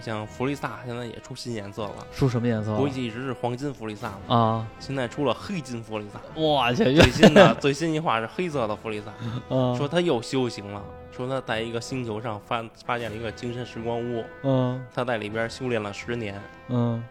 [0.00, 4.66] 像弗利萨现在也出新颜色了，出什么颜色估计一直是黄金弗利萨嘛，啊？
[4.78, 6.20] 现在出了黑金弗利萨。
[6.34, 9.12] 我去，最新的最新一话是黑色的弗利萨，
[9.48, 16.38] 嗯说他又修行了，说他在一个星球上发发现了一个精神时光屋，嗯他在里边修炼了十年。
[16.68, 17.02] 嗯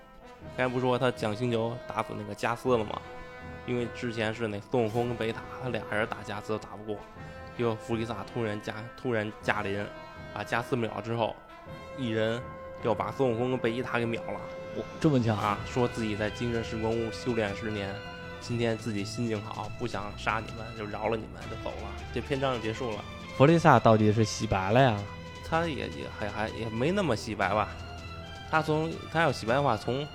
[0.58, 3.02] 刚才不说他讲星球打死那个加斯了吗？
[3.66, 6.98] 因为之前是那孙悟空跟贝塔，他俩人打加斯都打不过，
[7.58, 9.86] 结果弗利萨突然加突然驾临，
[10.34, 11.36] 把加斯秒之后，
[11.98, 12.42] 一人
[12.84, 14.40] 要把孙悟空跟贝塔给秒了
[14.76, 15.58] 我这么强啊！
[15.66, 17.94] 说自己在精神时光屋修炼十年，
[18.40, 23.04] 今天自己心情好，不想杀你们，就饶了你们就走了，这篇章就结束了。
[23.38, 24.98] 弗利萨到底是洗白了呀？
[25.48, 27.68] 他也也还还也没那么洗白吧？
[28.50, 30.08] 他从他要洗白的话，从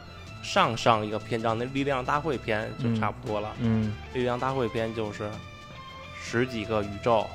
[0.46, 3.52] 上上一个篇章那力量大会篇就差不多了。
[3.58, 5.28] 嗯力量大会篇就是
[6.22, 7.26] 十几个宇宙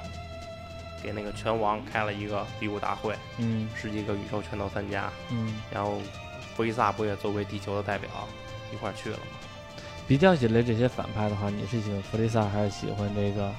[1.04, 5.62] 给那个拳王开了一个比武大会，嗯十几个宇宙全都参加，嗯。
[5.74, 6.02] 然后
[6.56, 8.10] 弗利萨不也作为地球的代表
[8.74, 9.24] 一块儿去了吗？
[10.08, 13.52] 比较起来这些反派的话，你是喜欢弗利萨还是喜欢这个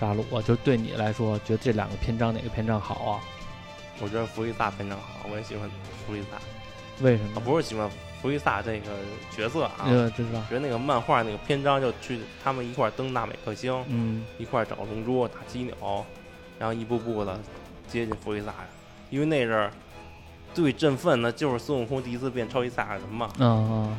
[0.00, 0.40] 沙鲁啊？
[0.42, 3.20] 就对你来说，觉得这两个篇章哪个篇章好啊？
[4.00, 5.70] 我觉得弗利萨篇章好，我也喜欢
[6.06, 6.42] 弗利萨，啊
[7.00, 7.40] 为什么？
[7.40, 7.88] 不是喜欢
[8.24, 8.86] 弗利萨这个
[9.36, 10.40] 角色啊，呃，知道。
[10.48, 15.74] 觉得那个漫画那个篇章就去他们一块儿登纳美克星，嗯一块儿找龙珠打基纽，
[16.58, 17.38] 然后一步步的
[17.86, 18.54] 接近弗利萨，
[19.10, 19.70] 因为那阵儿
[20.54, 23.28] 最振奋的就是孙悟空第一次变超级赛亚人嘛。
[23.38, 23.98] 啊啊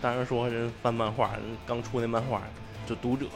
[0.00, 2.40] 当然说人翻漫画，人刚出那漫画，
[2.86, 3.26] 就读者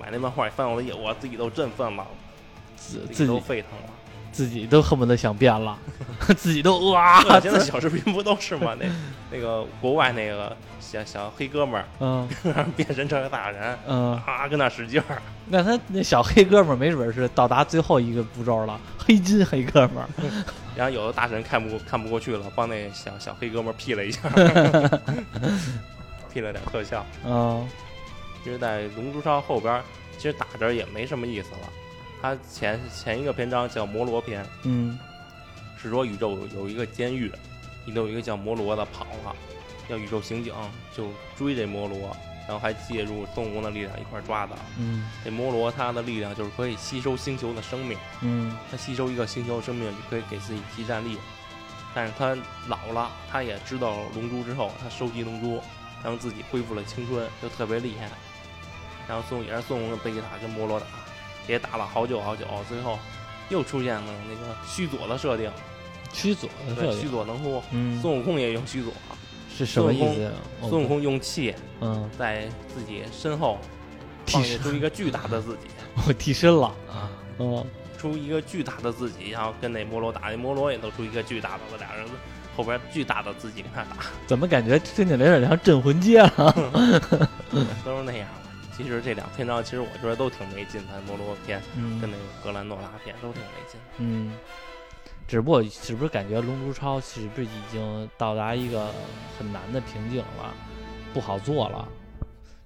[0.00, 2.04] 买那漫画翻我的页，我自己都振奋了，
[2.74, 3.90] 自自己都沸腾了。
[4.32, 5.78] 自己都恨不得想变了，
[6.36, 8.74] 自己都 哇，现在小视频不都是吗？
[8.78, 8.86] 那
[9.32, 12.28] 那个国外那个小小黑哥们儿嗯
[12.76, 20.08] 变身成个大人，嗯，啊，跟那使劲儿，那他那小黑哥们儿没准是到达最后一个步骤了，黑金黑哥们儿，
[20.76, 24.20] 然后有的大神看不过看不过去了，帮那小小黑哥们儿 P 了一下
[26.32, 27.04] ，P 了点特效。
[27.24, 27.66] 嗯
[28.44, 29.82] 其实，在《龙珠超》后边，
[30.16, 31.68] 其实打着也没什么意思了。
[32.26, 34.98] 它前前一个篇章叫摩罗篇，嗯
[35.80, 37.30] 是说宇宙有一个监狱，
[37.84, 39.36] 里头有一个叫摩罗的跑了，
[39.88, 40.52] 要宇宙刑警
[40.92, 42.16] 就追这摩罗，
[42.48, 44.56] 然后还借助孙悟空的力量一块抓的。
[44.76, 51.18] 嗯这摩罗他的力量就是可以吸收星球的生命，嗯他吸收一个星球生命就可以给自己提战力。
[51.94, 52.36] 但是他
[52.66, 55.62] 老了，他也知道龙珠之后，他收集龙珠，
[56.02, 58.10] 让自己恢复了青春，就特别厉害。
[59.06, 60.86] 然后孙悟也是孙悟空跟贝吉塔跟摩罗打，
[61.48, 62.98] 也打了好久好久，最后
[63.48, 65.50] 又出现了那个须佐的设定，
[66.12, 68.92] 虚佐的对，须设定，佐能乎，嗯，孙悟空也用须佐，
[69.56, 70.32] 是什么意思
[70.68, 73.58] 孙悟空用气嗯，在自己身后
[74.24, 75.60] 替放射出一个巨大的自己
[76.06, 77.64] 我 替身了，啊，嗯
[77.96, 82.06] 出一个巨大的自己，然后跟那摩罗打，那摩罗也露出一个巨大的，我俩人
[82.54, 86.52] 后边巨大的自己跟他打，怎么感觉听起来有点像镇魂街了？
[87.84, 88.45] 都是那样的。
[88.76, 93.80] 其实这两篇章，其实我觉得都挺没劲的，摩罗篇嗯跟那个格兰诺拉篇都挺没劲。
[93.96, 94.36] 嗯，
[95.26, 98.90] 只不过是不是感觉《龙珠超》是不是已经到达一个
[99.38, 100.52] 很难的瓶颈了，
[101.14, 101.88] 不好做了？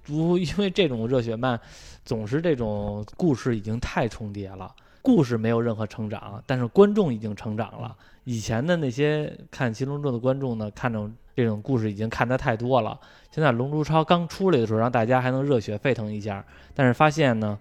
[0.03, 1.57] 不， 因为这种热血漫
[2.03, 4.69] 总是这种故事已经太重叠了，
[5.01, 7.95] 故事没有任何成长，但是观众已经成长了。
[8.25, 12.99] 以前的那些看《七龙珠》的观众呢，看这种这种故事已经看得太多了。
[13.31, 17.57] 现在《龙珠超》刚出来的时候，让大家还能热血沸腾一下，但是发现呢，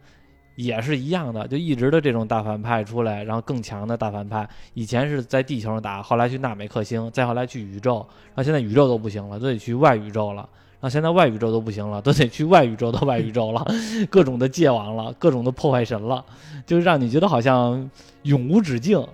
[0.56, 4.48] 也是一样的，就一直的这种大反派出来，然后更强的大反派。
[4.74, 10.48] 以前是在地球上打，后来去纳美克星，再后来去宇宙，然后现在宇宙都不行了，都得去外宇宙了。
[10.80, 13.64] 然后现在外宇宙都不行了，都得去外宇宙的外宇宙了，
[14.09, 16.24] 各种的界王了，各种的破坏神了，
[16.64, 17.90] 就是让你觉得好像
[18.22, 19.06] 永无止境。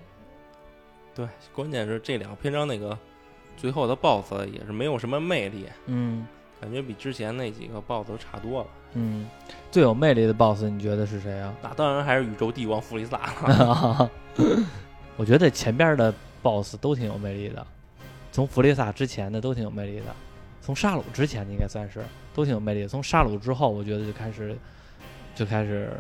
[1.12, 2.97] 对，关键是这两个篇章那个
[3.57, 6.27] 最后的 BOSS 也是没有什么魅力，嗯
[6.61, 8.66] 感觉比之前那几个 BOSS 都差多了。
[8.95, 9.29] 嗯，
[9.71, 11.55] 最有魅力的 BOSS 你觉得是谁啊？
[11.62, 14.11] 那当然还是宇宙帝王弗利萨了。
[15.16, 17.66] 我觉得前边的 BOSS 都挺有魅力的，
[18.33, 20.07] 从弗利萨之前的都挺有魅力的，
[20.62, 22.01] 从沙鲁之前的应该算是
[22.35, 22.88] 都挺有魅力的。
[22.88, 24.57] 从沙鲁之后，我觉得就开始
[25.35, 25.90] 就开始，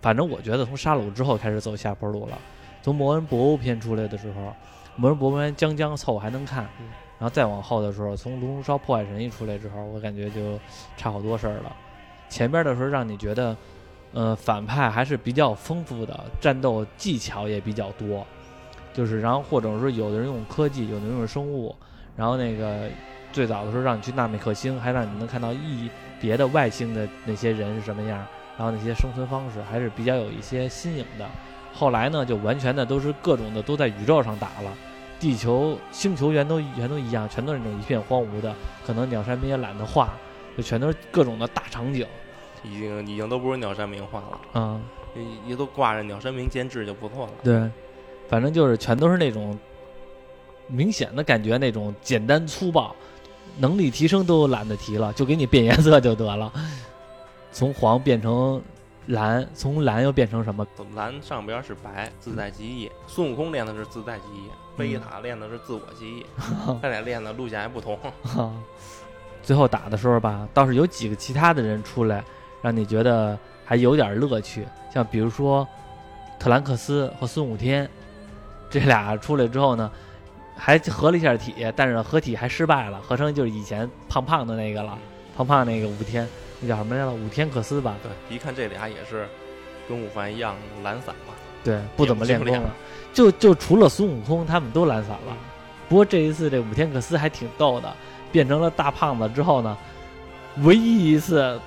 [0.00, 2.38] 反正我觉得从沙鲁之后开始走下坡路了。
[2.82, 4.54] 从摩恩博欧篇出来的时候，
[4.96, 6.86] 摩恩博欧篇将将凑还能看嗯，
[7.18, 10.58] 然后再往后的时候，从龙珠烧破坏神一出来之后，我感觉就
[10.96, 11.74] 差好多事儿了。
[12.28, 13.56] 前边的时候让你觉得，
[14.12, 18.26] 呃，反派还是比较丰富的，战斗技巧也比较多，
[18.92, 21.74] 就是然后或者说有的人用科技，有的人用生物，
[22.16, 22.88] 然后那个
[23.32, 25.88] 最早的时候让你去纳米克星，还让你能看到异
[26.20, 28.24] 别的外星的那些人是什么样，
[28.56, 31.26] 然后那些生存方式还是比较有一些新颖的。
[31.74, 34.72] 后来呢，就完全的都是各种的都在宇宙上打了，
[35.18, 38.54] 地球星球全都全都一样，全都是那种一片荒芜的，
[38.86, 40.14] 可能鸟山明也懒得画，
[40.56, 42.06] 就全都是各种的大场景，
[42.62, 44.80] 已经已经都不是鸟山明画了，嗯。
[45.16, 47.32] 也也都挂着鸟山明监制就不错了。
[47.44, 47.70] 对，
[48.28, 49.56] 反正就是全都是那种
[50.66, 52.92] 明显的感觉，那种简单粗暴，
[53.58, 56.52] 能力提升都懒得提了，就给你变颜色就得了，
[57.52, 58.60] 从黄变成
[59.06, 60.66] 蓝，从蓝又变成什么？
[60.94, 66.26] 蓝上边是白，自在记忆；孙悟空练的是自在记忆，贝吉塔练的是自我记忆，
[66.80, 67.98] 他俩练的路线还不同。
[69.42, 72.24] 最后打的时候吧，倒是有几个其他的人出来，
[72.62, 75.68] 让你觉得还有点乐趣，像比如说
[76.38, 77.86] 特兰克斯和孙悟天
[78.70, 79.90] 这俩出来之后呢，
[80.56, 84.98] 还合了一下体，但是合体还失败了，合成就是以前胖胖的那个了，
[85.36, 86.26] 胖胖那个武天，
[86.64, 87.12] 那叫什么来着？
[87.12, 87.94] 武天克斯吧？
[88.02, 89.28] 对，一看这俩也是
[89.86, 91.34] 跟悟饭一样懒散嘛。
[91.62, 92.70] 对，不怎么练功练了，
[93.12, 95.36] 就就除了孙悟空，他们都懒散了。
[95.88, 97.92] 不过这一次这武天克斯还挺逗的，
[98.32, 99.76] 变成了大胖子之后呢，
[100.62, 101.60] 唯一一次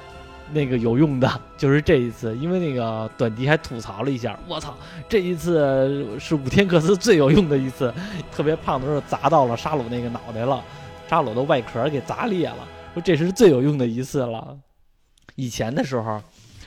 [0.52, 4.76] 那个有用的就是这一次，因为那个短笛还吐槽了一下，我操，
[5.10, 7.94] 这一次是武天克斯最有用的一次，
[8.32, 10.64] 特别胖的时候砸到了沙鲁那个脑袋了，
[11.08, 14.56] 沙鲁的外壳给砸裂了，说这是最有用的一次了。
[15.38, 16.20] 以前的时候，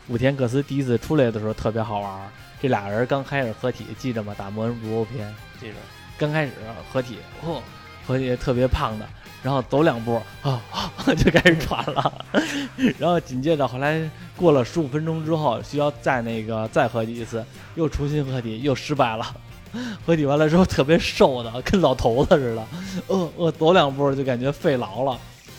[0.07, 2.31] 武田克斯第一次出来的时候特别好玩儿，
[2.63, 4.33] 这俩人刚开始合体，记着吗？
[4.39, 5.35] 打魔人布欧篇。
[5.61, 5.75] 记着，
[6.17, 6.53] 刚开始
[6.93, 7.59] 合体，嚯、
[8.07, 9.05] 合体特别胖的，
[9.43, 12.25] 然后走两步啊、啊 就开始喘了，
[12.97, 19.35] 然后紧接着后来过了十五分钟之后，需要再那个再合体一次，又重新合体，又失败了，
[20.07, 22.65] 合体完了之后特别瘦的，跟老头子似的，
[23.09, 25.19] 呃呃，走两步就感觉肺痨了。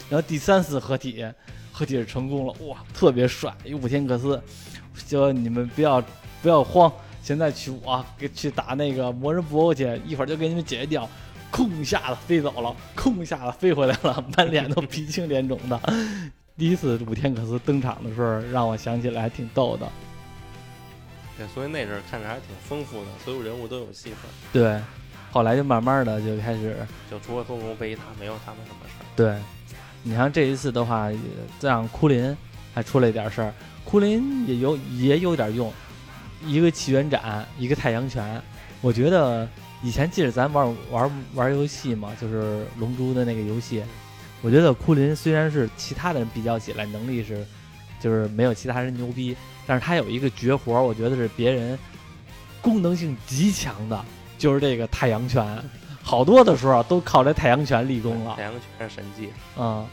[0.09, 1.25] 然后第三次合体，
[1.81, 4.39] 合体是成功了，哇，特别帅，有武天克斯，
[5.07, 5.99] 就你们不要
[6.39, 6.91] 不要慌，
[7.23, 11.09] 现在去我给去打那个魔人布欧去，一会儿就给你们解决掉。
[11.49, 15.81] 空一下子飞走了，空一下子飞回来了，满脸都鼻青脸肿的。
[16.55, 19.89] 第一次武天克斯登场的时候，让我想起来还挺逗的。
[21.35, 24.19] 对，所以那阵儿看着还挺丰富的，所有人物都有戏份。
[24.53, 24.79] 对，
[25.31, 26.77] 后来就慢慢的就开始，
[27.09, 29.03] 就除了孙悟空被他，没有他们什么事儿。
[29.15, 29.35] 对，
[30.03, 31.09] 你像这一次的话，
[31.59, 32.35] 这样库林
[32.73, 35.71] 还出了一点事儿，库林也有也有点用，
[36.45, 38.41] 一个气元斩，一个太阳拳，
[38.81, 39.47] 我觉得。
[39.83, 43.81] 以前记得咱玩玩玩游戏嘛，就是龙珠的那个游戏。
[44.43, 47.43] 我觉得库林虽然是其他的人比较起来能力是，
[47.99, 49.35] 就是没有其他人牛逼，
[49.65, 51.79] 但是他有一个绝活，我觉得是别人
[52.61, 54.05] 功能性极强的，
[54.37, 55.43] 就是这个太阳拳。
[56.03, 58.35] 好多的时候都靠这太阳拳立功了。
[58.35, 59.31] 太阳拳是神技。
[59.57, 59.85] 嗯，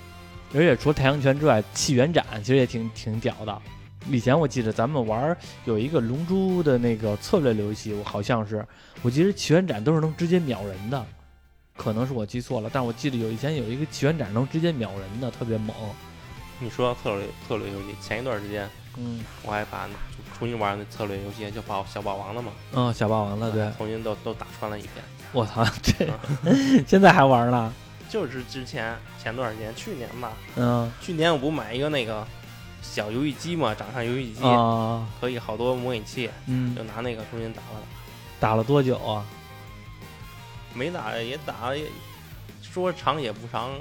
[0.55, 3.63] 而且除了太阳拳之外，气元斩其实也挺挺屌的。
[4.09, 8.65] 以前我记得咱们玩有一个龙珠的那个策略游戏，我好像是，
[9.03, 11.05] 我记得起源斩都是能直接秒人的，
[11.77, 15.75] 可能是我记错了，但我记得有以前有一个起源斩能直接秒人的，特别猛。
[16.59, 19.87] 你说策略策略游戏，前一段时间，嗯，我还把
[20.39, 24.95] 重新玩那策略游戏，就宝小霸王了嘛，嗯，小霸王了对，重新都都打穿了一遍。
[25.33, 25.93] 我操，这
[26.87, 27.73] 现在还玩呢？
[28.09, 32.27] 就是之前前段时间，去年吧，嗯，去年我不买一个那个。
[32.81, 34.41] 小游戏机嘛，掌上游戏机
[35.21, 37.83] 可以好多模拟器，嗯，就拿那个重新打了
[38.41, 39.27] 打，打了多久啊？
[40.75, 41.87] 没打也打也，
[42.63, 43.73] 说长也不长，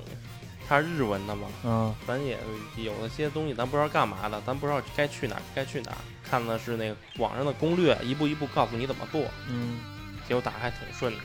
[0.68, 2.38] 它是日文的嘛，嗯，咱也
[2.76, 9.80] 有那些东西咱不知道干嘛的，咱不知道该去哪儿该去哪儿，看的是那个网上的攻略，一步一步告诉你怎么做，嗯，
[10.28, 11.20] 结果打还挺顺的，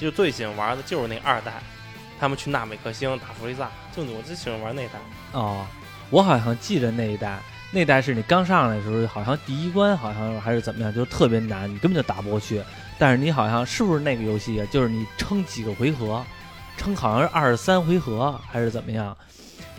[0.00, 1.52] 就最喜欢玩的就是那二代，
[2.18, 4.98] 他们去纳美克星打弗利萨，就我最喜欢玩那代，
[5.32, 5.66] 哦。
[6.10, 7.36] 我好像记着那一代，
[7.72, 12.62] 那代是你刚上来的时候，好像第一关好像还是怎么样，就特别难，你根本就打不过去。
[12.96, 16.24] 但是你好像是不是那个游戏，就是你撑几个回合，
[16.76, 19.16] 撑好像是二十三回合还是怎么样？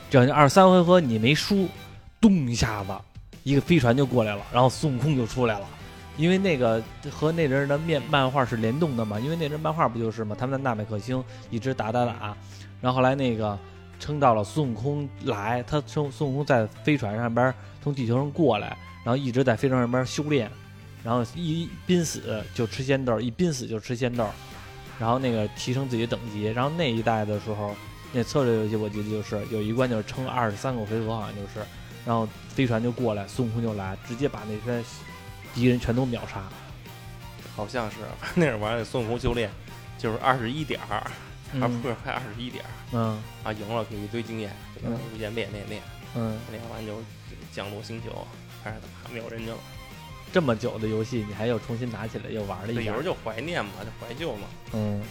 [0.10, 1.70] 只要二十三回合你没输，
[2.20, 2.94] 咚一下子，
[3.44, 5.66] 一个飞船就过来了，然后孙悟空就出来了。
[6.18, 12.36] 因为那个和那人的面漫画是联动的嘛，因为那人漫画不就是嘛，他们在纳美克星一直打打打，
[12.82, 13.58] 然后后来那个。
[14.00, 17.52] 撑到了孙悟空来，他孙孙悟空在飞船上边
[17.82, 20.48] 从地球上过来，然后一直在飞船上边修炼，
[21.04, 22.22] 然后一濒死
[22.54, 24.30] 就吃仙豆，一濒死就吃仙豆，
[25.00, 26.44] 然后那个提升自己等级。
[26.44, 27.76] 然后那一代的时候，
[28.14, 31.66] 那策略游戏我记得就是有一关就是撑二十三个回合，好像就是，
[32.06, 34.84] 然后飞船就过来，孙悟空就来，直接把那些
[35.58, 36.44] 敌人全都秒杀。
[37.56, 37.98] 好像是
[38.36, 39.50] 那会儿玩孙悟空修炼，
[39.98, 41.10] 就是二十一点儿。
[41.60, 45.82] 还不是还二十一点，嗯，啊，赢了给一堆经验，就跟无限练练练，
[46.14, 47.02] 嗯，练完就
[47.54, 48.28] 降落星球，
[48.62, 49.56] 开始打秒人去了。
[50.34, 54.48] 这么久的游戏，你还又重新拿起来又玩了一下，有时候就怀念嘛，就怀旧嘛。
[54.74, 55.02] 嗯，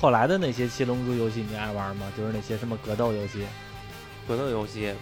[0.00, 2.06] 后来的那些七龙珠游戏你爱玩吗？
[2.16, 3.44] 就是那些什么格斗游戏，
[4.28, 4.94] 格斗游戏，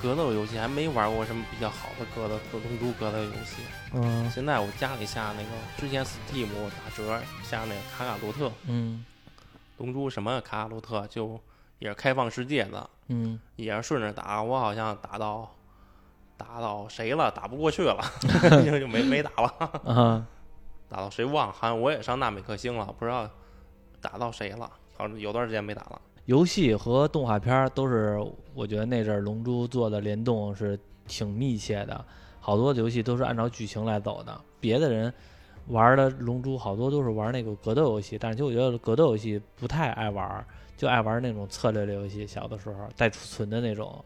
[0.00, 3.62] 格斗游戏还没玩过什么比较好的格斗龙珠格斗游戏。
[3.92, 9.04] 嗯，现在我家里下那个之前 Steam 打折下那个卡卡罗特，嗯。
[9.78, 11.40] 龙珠什么卡卡罗特就
[11.78, 15.48] 也是开放世界的，嗯，也是顺着打，我好像打到
[16.36, 18.04] 打到谁了，打不过去了，
[18.64, 20.26] 就 就没没打了，
[20.88, 23.30] 打到谁忘了，好像我也上纳美克星了，不知道
[24.00, 26.00] 打到谁了，好像有段时间没打了。
[26.28, 28.18] 游戏和动画片都是，
[28.52, 32.04] 我觉得那阵龙珠做的联动是挺密切的，
[32.38, 35.12] 好多游戏都是按照剧情来走的，别的人。
[35.68, 42.26] 玩的龙珠好多都是玩那个格斗游戏，但是就我觉得格斗游戏不太爱玩，就爱玩那种策略类游戏。
[42.26, 44.04] 小的时候带储存的那种。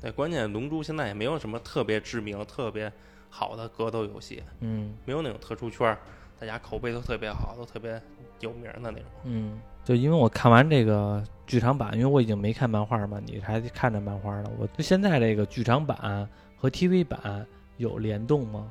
[0.00, 2.90] 对，关键龙珠现在也没有什么特别知名、特别
[3.28, 4.42] 好的格斗游戏。
[4.60, 4.94] 嗯。
[5.04, 5.94] 没有那种特殊圈，
[6.40, 8.00] 大家口碑都特别好，都特别
[8.40, 9.02] 有名的那种。
[9.24, 9.60] 嗯。
[9.82, 14.50] 就因为我看完这个剧场版，因为我已经没看漫画嘛，你还看着漫画呢。
[14.58, 17.46] 我就现在这个剧场版和 TV 版
[17.78, 18.70] 有联动吗？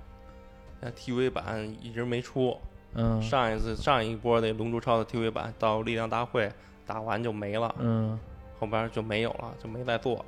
[0.79, 2.55] 那 TV 版一直没出，
[2.93, 6.49] 嗯，上一次上一波那《龙珠超》的 TV 版到力量大会
[6.85, 8.17] 打完就没了，嗯，
[8.59, 10.23] 后边就没有了，就没再做。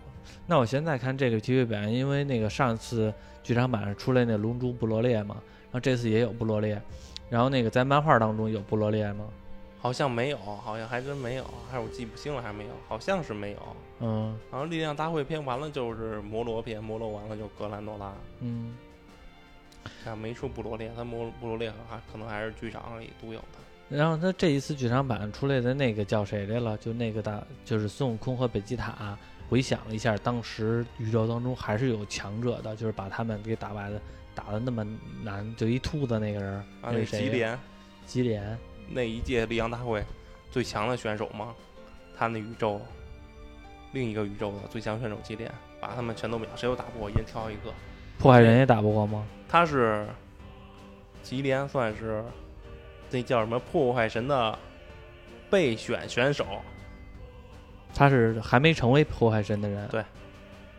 [0.47, 3.13] 那我现在看这个 TV 版，因为那个上次
[3.43, 6.81] 剧场版出来那龙珠布罗列嘛，然后这次也有布罗列，
[7.31, 9.25] 然后那个在漫画当中有布罗列吗？
[9.79, 13.57] 好像没有，好像还真没有，还是我记不清了，还是没有，好像是没有。
[14.01, 18.13] 嗯，然后力量大会篇完了就是摩罗篇，摩罗完了就格兰诺拉。
[18.41, 18.75] 嗯。
[20.03, 23.97] 看没出布罗列，他摩布罗列还可能还是剧场里独有的。
[23.97, 26.77] 然后他这一次剧场版出来的那个叫谁来了？
[26.77, 29.17] 就那个大，就是孙悟空和贝吉塔。
[29.49, 33.99] 回想了一下，当时宇宙当中还是有强者的，就是把他们给打败的，
[34.33, 34.85] 打的那么
[35.23, 37.19] 难，就一兔子那个人，啊，那谁？
[37.19, 37.59] 吉连，
[38.05, 38.57] 吉连，
[38.89, 40.03] 那一届力量大会
[40.49, 41.53] 最强的选手嘛，
[42.17, 42.81] 他那宇宙
[43.91, 47.73] 另一个宇宙的最强选手吉连，把他们全都秒，谁都打不过，一人挑一个。
[48.17, 49.25] 破坏人也打不过吗？
[49.49, 50.07] 他是
[51.23, 52.23] 吉连，算是
[53.09, 54.57] 那叫什么破坏神的
[55.49, 56.45] 备选选手。
[57.93, 60.01] 他是还没成为破坏神的人，对，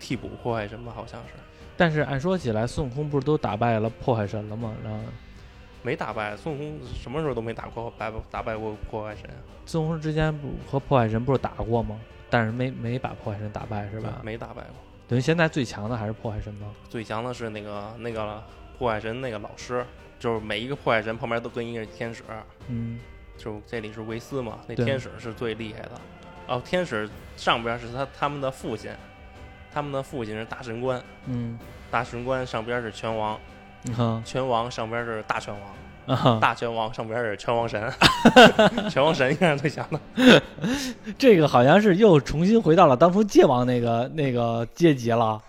[0.01, 1.35] 替补破坏神吧，好像是。
[1.83, 4.73] 但是按说起来，孙悟空不是都打败了破坏神了吗？
[4.85, 5.01] 然后
[5.83, 9.29] 没打败孙悟空，什么时候都没打过败打败过破坏神。
[9.67, 11.99] 孙悟空之前不和破坏神不是打过吗？
[12.31, 14.21] 但是没没把破坏神打败是吧？
[14.23, 14.75] 没打败过。
[15.09, 16.69] 等于现在最强的还是破坏神吗？
[16.89, 18.41] 最强的是那个那个
[18.79, 19.85] 破坏神那个老师，
[20.21, 22.23] 就是每一个破坏神旁边都跟一个天使。
[22.69, 23.01] 嗯，
[23.37, 26.01] 就这里是维斯嘛，那天使是最厉害的。
[26.47, 28.93] 哦，天使上边是他他们的父亲，
[29.73, 31.59] 他们的父亲是大神官，嗯，
[31.91, 33.39] 大神官上边是拳王，
[34.25, 35.55] 拳王上边是大拳
[36.07, 37.93] 王，大拳王上边是拳王神，
[38.91, 40.43] 拳王神应该是最强的。
[41.19, 45.41] 这个好像是又重新回到了当初界王那个那个阶级了，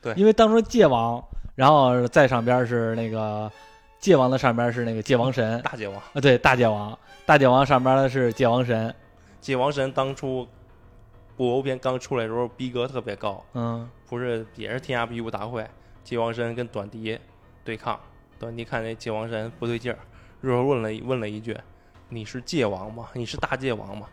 [0.00, 1.22] 对，因为当初界王，
[1.54, 3.50] 然后再上边是那个
[3.98, 5.96] 界王的上边是那个界王神，大界王。
[5.96, 8.94] 啊，对，大界王，大界王上边的是界王神。
[9.40, 10.46] 界王神当初
[11.36, 15.66] 布欧篇刚出来的时候逼格特别高，嗯，不是也是天下比武大会，
[16.04, 17.18] 界王神跟短笛
[17.64, 17.98] 对抗，
[18.38, 19.98] 短笛看那界王神不对劲儿，
[20.40, 21.56] 日后问了问了一句
[22.10, 23.08] ：“你是界王吗？
[23.14, 24.06] 你是大界王吗？”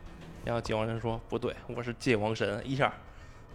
[0.45, 2.93] 然后界王神说：“不对，我是界王神。”一下，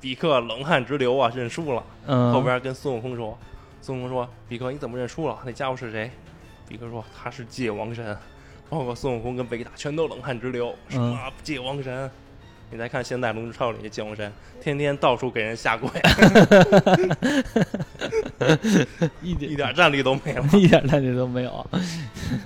[0.00, 1.82] 比克冷汗直流啊，认输了。
[2.06, 3.36] 嗯，后边跟孙悟空说
[3.80, 5.40] ：“孙悟空说，比克你怎么认输了？
[5.46, 6.10] 那家伙是谁？”
[6.68, 8.16] 比克说：“他是界王神。”
[8.68, 12.10] 包括孙悟空跟贝吉塔全都冷汗直流，什么界王神？
[12.70, 15.88] 你再看现在《龙之超》里的界王神，天天到处给人下跪，
[19.22, 21.66] 一点一点战力都没有，一点战力都没有。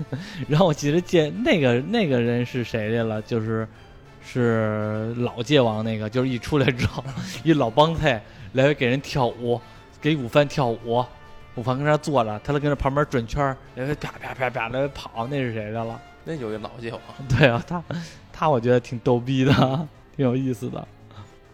[0.48, 3.22] 然后我记得见那个那个人是谁来了？
[3.22, 3.66] 就是
[4.22, 7.02] 是老界王那个，就是一出来之后，
[7.42, 9.58] 一老帮菜来回给人跳舞，
[10.00, 11.04] 给午饭跳舞。
[11.54, 16.00] 午饭跟那坐着，他都跟那旁边转圈儿，来回啪啪啪啪来回跑，那是谁的了？
[16.24, 17.00] 那就是老界王。
[17.28, 17.82] 对啊，他
[18.32, 19.88] 他我觉得挺逗逼的，
[20.18, 20.86] 挺有意思的。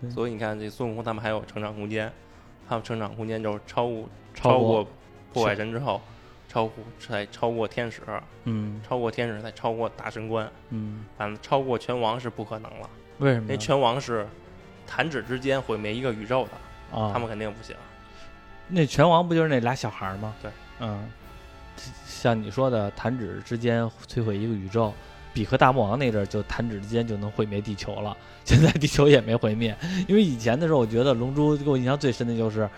[0.08, 2.10] 所以你看，这孙悟空他们还有成长空间，
[2.66, 4.88] 他们成长空间就是超过超过
[5.34, 6.00] 破坏神之后，
[6.48, 8.00] 超过才超过天使，
[8.44, 12.88] 嗯，超过天使才超过大神官，嗯，反正超过拳王是不可能了。
[13.18, 13.42] 为什么？
[13.42, 14.26] 因为拳王是
[14.86, 17.76] 弹指之间毁灭一个宇宙的啊，他们肯定不行。
[18.68, 20.34] 那拳王不就是那俩小孩吗？
[20.40, 20.50] 对，
[20.80, 21.06] 嗯，
[22.06, 24.92] 像你说的，弹指之间摧毁一个宇宙，
[25.34, 28.16] 比克大魔王那阵儿就弹指之间就能毁灭地球了。
[28.44, 29.76] 现在地球也没毁灭，
[30.06, 32.68] 因为以前的时候，我觉得龙珠给我印象最深的就是，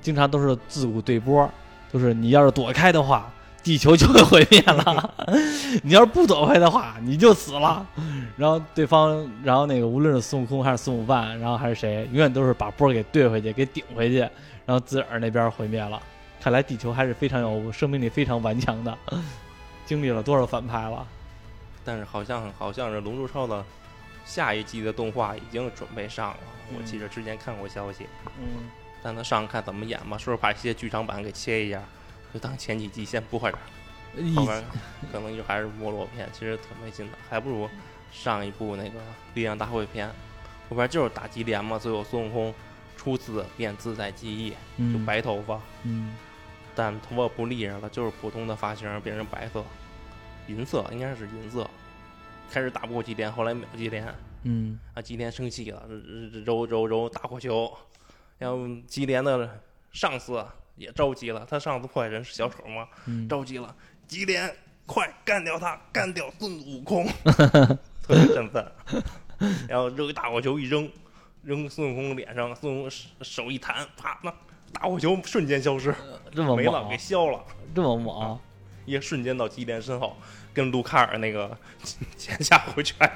[0.00, 1.50] 经常都是自古对波，
[1.92, 3.32] 就是你要是躲开的话，
[3.62, 5.10] 地球就会毁灭了；
[5.82, 7.86] 你要是不躲开的话，你就死了。
[8.36, 14.18] 然后对方，然后那个无论是孙悟空还是孙悟饭，然后还是谁，永远都是把波给对回去，给顶回去。
[14.64, 16.00] 然后自个儿那边毁灭了，
[16.40, 18.96] 看来地球还是非常有生命力、非常顽强的。
[19.86, 21.06] 经历了多少反派了？
[21.84, 23.64] 但是好像好像是《龙珠超》的
[24.24, 26.38] 下一季的动画已经准备上了，
[26.76, 28.06] 我记得之前看过消息。
[28.38, 28.70] 嗯，
[29.02, 31.82] 但他上看怎么演吧，是不是把一些剧场版给切一下，
[32.32, 33.58] 就当前几季先播着，
[34.34, 34.64] 后边
[35.12, 37.68] 可能就还是没落片，其实挺没劲的，还不如
[38.10, 38.98] 上一部那个
[39.34, 40.08] 《力量大会》片，
[40.68, 42.54] 后边就是打击连嘛，最后孙悟空。
[42.94, 44.50] 初次变自在记忆，
[44.92, 46.14] 就白头发，嗯，
[46.72, 49.64] 但头发不立上了，就是普通的发型变成白色、
[50.46, 51.68] 银色，应该是银色。
[52.50, 55.86] 开始打不过吉田，后来秒吉田，嗯，啊，吉田生气了，
[56.44, 57.72] 揉揉揉大火球，
[58.38, 59.60] 然后吉田的
[59.92, 60.44] 上司
[60.76, 62.88] 也着急了，他上司破坏人是小丑嘛，
[63.28, 63.74] 着急了，
[64.06, 64.54] 吉田
[64.86, 68.72] 快干掉他，干掉孙悟空，特别振奋，
[69.68, 70.90] 然后扔大火球一扔。
[71.44, 72.90] 扔孙悟空脸上，孙悟空
[73.20, 74.32] 手一弹，啪，那
[74.72, 75.92] 大火球瞬间消失，
[76.32, 78.38] 这么没了，给消了，这么猛，
[78.84, 80.16] 一瞬间到基连身后，
[80.52, 81.56] 跟卢卡尔那个
[82.16, 83.10] 前下回拳，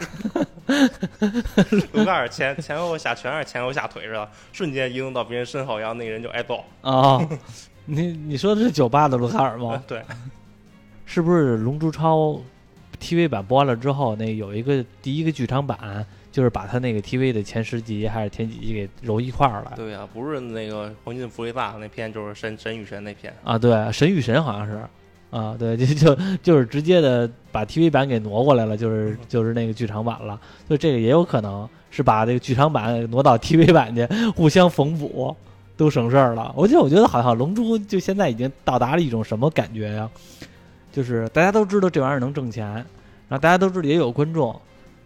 [1.93, 7.21] 卢卡尔前前后下拳还是前后下腿似的，瞬间移动到别人身后，然后那个人就挨揍啊！
[7.87, 9.83] 你你说的是酒吧的卢卡尔吗？
[9.87, 10.03] 对，
[11.05, 12.17] 是不是《龙珠超》
[13.01, 16.05] TV 版播完了之后，那有一个第一个剧场版？
[16.33, 19.73] 就是把他那个 TV 的前十集还是前几集给揉一块儿了。
[19.75, 23.35] 对呀、不是那个黄金弗利萨那篇，就是神神与神那篇。
[23.43, 24.85] 啊，对，神与神好像是，
[25.37, 35.37] 啊，对， 就就就是直接的把 TV 版给挪过来了，就是就是那个剧场版了，所以这个也有可能是把这个剧场版挪到 TV 版去，互相缝补，
[35.77, 36.51] 都省事儿了。
[36.57, 40.09] 我觉得，我觉得好像《龙珠》就现在已经到达了一种什么感觉呀？
[40.91, 42.67] 就是大家都知道这玩意儿能挣钱，
[43.29, 44.59] 然后大家都知道也有观众，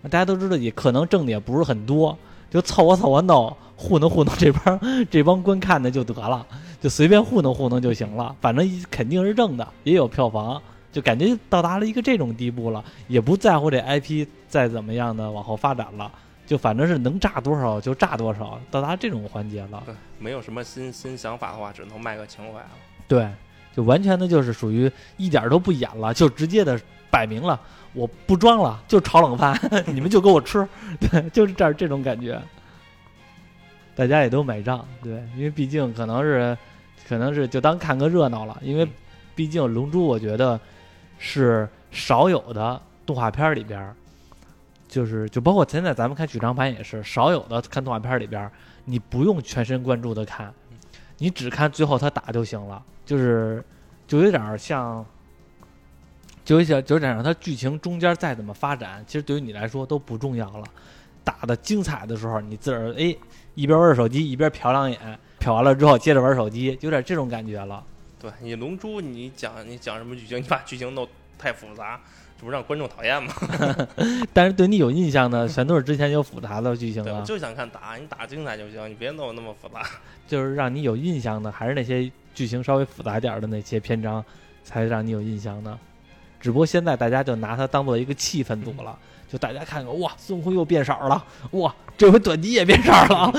[0.05, 2.17] 大家都知道也可能挣的也不是很多，
[2.49, 6.47] 就凑合凑合弄，糊弄糊弄这帮这帮观看的就得了。
[6.81, 10.61] 就随便糊弄糊弄就行了，反正肯定是挣的，也有票房，
[10.91, 16.11] 就感觉到达了一个这种地步了，也不在乎这 IP 再怎么样的往后发展了，
[16.47, 19.83] 就反正是能炸多少就炸多少，到达这种环节了。
[19.85, 22.71] 对，没有什么新新想法的话，只能卖个情怀了。
[23.07, 23.29] 对，
[23.77, 27.61] 就完全的就是属于一点都不演了，就直接的摆明了，
[27.93, 29.55] 我不装了，就炒冷饭，
[29.87, 30.67] 你们就给我吃，
[30.99, 32.41] 对，就是这儿这种感觉。
[33.95, 36.57] 大家也都买账，对，因为毕竟可能是，
[37.11, 38.89] 可能是就当看个热闹了，因为
[39.35, 40.59] 毕竟《龙珠》我觉得
[41.19, 43.93] 是少有的动画片里边，
[44.87, 48.49] 就是就包括现在咱们看剧场版也是少有的看动画片里边，
[48.85, 50.55] 你不用全神贯注的看，
[51.19, 53.61] 你只看最后他打就行了，就是
[54.07, 55.05] 就有点像，
[56.45, 60.65] 就有点就有点让它剧情中间再怎么发展，其实对于你来说都不重要了。
[61.25, 63.17] 打的精彩的时候，你自个儿哎
[63.57, 67.83] 一边玩手机一边瞟两眼，瞟完了之后接着玩手机，有点这种感觉了。
[68.21, 70.37] 对你《龙珠》，你讲你讲什么剧情？
[70.39, 71.99] 你把剧情弄太复杂，
[72.39, 73.33] 这不让观众讨厌吗？
[74.35, 79.83] 但是对你有印象的，全都是之前有复杂的剧情对，我了，就想看打，你打精彩就行，你别弄那么复杂。
[80.29, 84.23] 就是让你有印象的，还是那些剧情稍微复杂点的那些篇章，
[84.63, 85.79] 才让你有印象的。
[86.39, 88.99] 只不过现在大家就拿它当做一个气氛组了，
[89.31, 93.33] 就大家看看，哇，孙悟空又变色了，哇，这回短笛也变色儿了，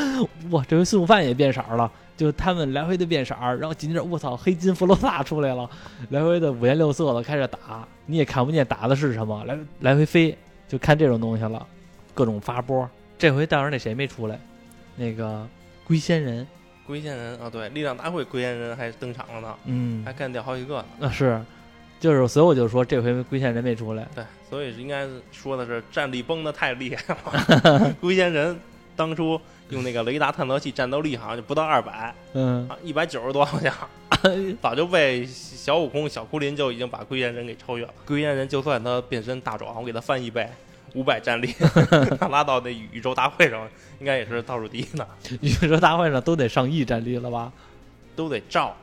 [0.52, 5.70] 哇，这回孙悟饭也变色了，就他们来回的变色儿，然后紧接着我操，黑金弗罗萨出来了，
[6.10, 10.38] 来回的五颜六色的开始打，你也看不见打的是什么，来来回飞，
[10.68, 11.68] 就看这种东西了，
[12.14, 12.90] 各种发波。
[13.18, 14.40] 这回倒是那谁没出来，
[14.96, 15.46] 那个
[15.84, 16.48] 龟仙人，
[16.88, 20.04] 龟仙人啊，对，力量大会龟仙人还登场了呢，嗯。
[20.06, 20.86] 还，干掉好几个呢。
[20.98, 21.40] 那是，
[22.00, 27.96] 就是所以我就说这回龟仙人没出来，对，所以应该说的是战力崩的太厉害了。
[28.00, 28.60] 龟仙人
[28.96, 29.40] 当初
[29.70, 32.14] 用那个雷达探测器战斗力好像就不到二百
[32.84, 33.74] 一百九十多好像，
[34.62, 37.94] 早就被小悟空、小库林就已经把龟仙人给超越了。
[38.06, 40.46] 龟仙人就算他变身大爪，我给他翻一倍。
[40.94, 41.48] 五百战力，
[42.20, 43.66] 他拉到那宇宙大会上，
[44.00, 45.08] 应该也是倒数第一呢，
[45.40, 47.50] 宇宙大会上都得上亿战力了吧？
[48.14, 48.76] 都得照。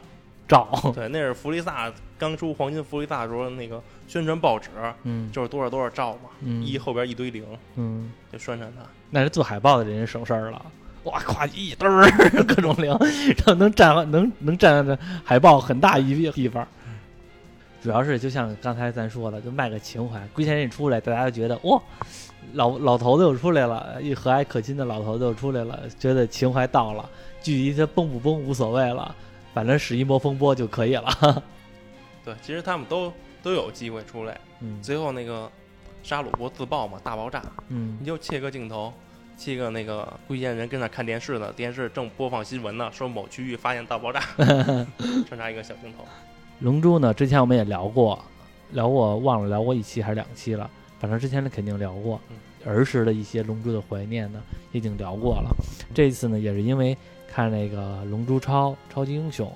[0.48, 4.70] 照， 对，那是弗利萨刚出黄金弗利萨的时候，那个宣传报纸
[5.04, 7.44] 嗯就是多少多少兆嘛，嗯一后边一堆零，
[7.76, 8.82] 嗯，就宣传他。
[9.10, 10.60] 那是做海报的人省事儿了。
[11.04, 12.10] 哇，夸一嘚儿
[12.44, 16.66] 各种零，然后能占能能占着海报很大一地方。
[17.80, 20.20] 主要是就像刚才咱说的，就卖个情怀。
[20.34, 21.80] 龟仙人一出来，大家就觉得哇，
[22.54, 27.08] 老老头子又出来了，一和蔼可亲的老头子又出来了，觉得情怀到了。
[27.40, 29.14] 距离他崩不崩无所谓了，
[29.54, 31.42] 反正使一波风波就可以了。
[32.24, 34.38] 对，其实他们都都有机会出来。
[34.60, 35.50] 嗯最后那个
[36.02, 38.92] 沙鲁不自爆嘛，大爆炸，嗯你就切个镜头，
[39.36, 44.20] 切个那个龟仙人跟那看电视呢，电视正播放新闻呢，说某区域发现大爆炸，
[45.28, 46.04] 穿插一个小镜头。
[46.60, 48.22] 龙珠呢，之前我们也聊过，
[48.72, 50.68] 聊过忘了聊过一期还是两期了，
[50.98, 52.36] 反正之前肯定聊过嗯
[52.66, 54.42] 儿时的一些龙珠的怀念呢，
[54.72, 55.54] 已经聊过了。
[55.94, 56.96] 这一次呢，也是因为
[57.38, 59.46] 看那个《龙珠超超级英雄》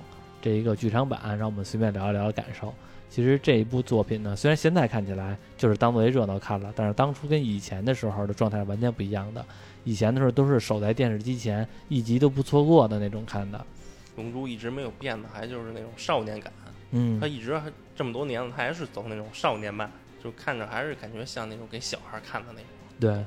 [0.41, 2.73] 这一个剧场版，让我们随便聊一聊感受。
[3.11, 9.45] 其实这一部作品呢，虽然现在看起来就是当作一热闹看了，但是当初跟以前的时候的状态完全不一样的。
[9.83, 13.67] 以前的时候都是守在电视机前，一集都不错过的那种看的。
[14.15, 16.53] 龙珠一直没有变的，还就是那种少年感，
[16.93, 19.91] 嗯他，一直还这么多年了，他还是走那种少年漫，
[20.23, 22.69] 就看着还是感觉像那种给小孩看的那种
[23.01, 23.25] 对。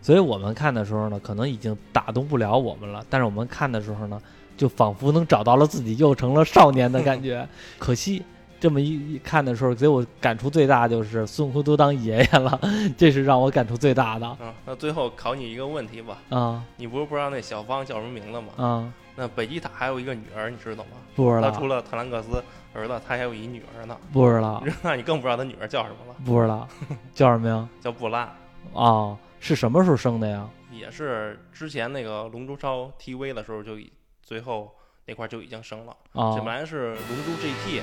[0.00, 4.20] 所以我们看的时候呢，可能已经打动不了我们了，但是我们看的时候呢，
[4.56, 7.46] 就仿佛能找到了自己又成了少年的感觉。
[7.78, 8.22] 可惜
[8.60, 12.60] 这么一一看的时候，给我感触最大就是孙悟空都当爷爷了，
[12.96, 18.48] 这是让我感触最大的嗯，那最后考你一个问题吧，啊你不是不知道那小芳叫什么名字吗？
[18.56, 18.92] 啊！
[19.20, 20.90] 那北极塔还有一个女儿，你知道吗？
[21.16, 22.42] 不知道，他除了特兰克斯
[22.72, 23.96] 儿子，他还有一女儿呢。
[24.12, 26.68] 不知道，那 你更不知道他女儿叫什么了，不知道，
[27.14, 27.68] 叫什么呀？
[27.80, 28.32] 叫布拉，
[28.72, 30.48] 哦，是什么时候生的呀？
[30.70, 33.90] 也是之前那个《龙珠超》TV 的时候就已
[34.22, 34.74] 最后
[35.06, 35.96] 那块就已经生了。
[36.12, 37.80] 啊这本来是《龙珠 GT》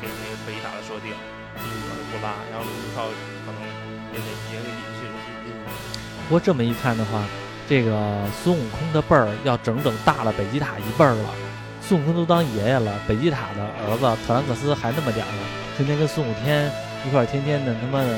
[0.00, 3.06] 给那个贝吉塔的设定，女儿布拉，然后《龙珠超》
[3.44, 3.60] 可能
[4.12, 4.68] 也得也给
[4.98, 5.52] 去去去
[6.28, 7.24] 不过这么一看的话，
[7.68, 11.34] 这个孙悟空的辈儿要整整大了北极塔一辈儿了。
[11.80, 15.42] 孙悟空都当爷爷了，北极塔的儿子特兰克斯还那么点儿呢，
[15.76, 16.70] 天天跟孙悟天
[17.06, 18.08] 一块儿，天天的他妈的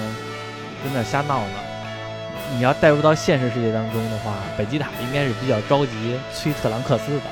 [0.85, 1.74] 跟那瞎闹呢。
[2.53, 7.22] 你要带入到现实世界当中的话，北极塔应该是比较着急催特兰克斯的，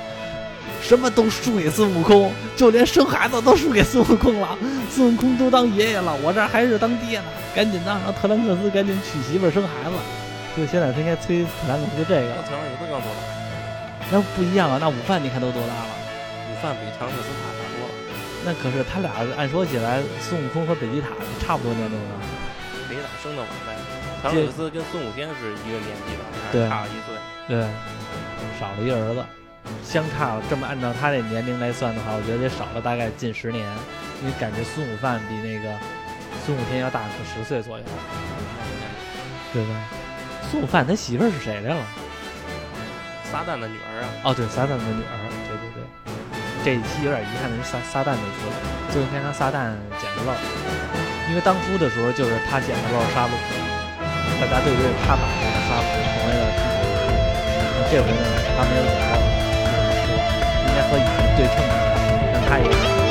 [0.83, 4.59] 什么都输给孙悟空，就连生孩子都输给孙悟空了。
[4.91, 9.97] 孙悟空都当爷爷了，我这儿还是当爹呢，赶紧的让特兰克斯赶紧娶媳妇儿生孩子。
[10.57, 13.21] 就现在他应该催特兰克斯这个那，特兰克斯刚多大？
[14.11, 14.79] 那不一样啊。
[14.81, 15.93] 那午饭你看都多大了？
[16.51, 17.93] 午饭比特兰克斯大大多了。
[18.45, 21.09] 那可是他俩按说起来，孙悟空和北极塔
[21.39, 22.19] 差不多年龄啊。
[22.89, 24.02] 北极塔生的晚呗。
[24.23, 26.15] 特兰克斯跟孙悟空是一个年纪
[26.57, 27.13] 的，差了一岁。
[27.49, 27.67] 对，
[28.61, 29.25] 少了一儿子，
[29.83, 33.67] 相差了这么按照他这年龄来算的话，我觉得得少了大概近十年。
[34.23, 35.75] 因为感觉孙悟饭比那个
[36.47, 37.85] 孙悟天要大个十岁左右，
[39.53, 39.75] 对吧？
[40.49, 41.83] 孙悟饭他媳妇儿是谁来了？
[43.27, 45.19] 撒旦的女儿啊，哦，对，撒旦的女儿，
[45.51, 45.83] 对对对。
[46.63, 48.55] 这一期有点遗憾的是撒撒旦没出来，
[48.95, 50.31] 就应该让撒旦捡个漏，
[51.29, 53.35] 因为当初的时候就是他捡的漏儿杀戮，
[54.43, 56.83] 大家对对他把那个哈弗成为了金头
[57.79, 58.23] 那这回呢，
[58.57, 59.25] 他没有捡漏儿，
[59.67, 60.21] 就是失望，
[60.67, 61.87] 应该和以前对称一下，
[62.33, 63.02] 让他也捡。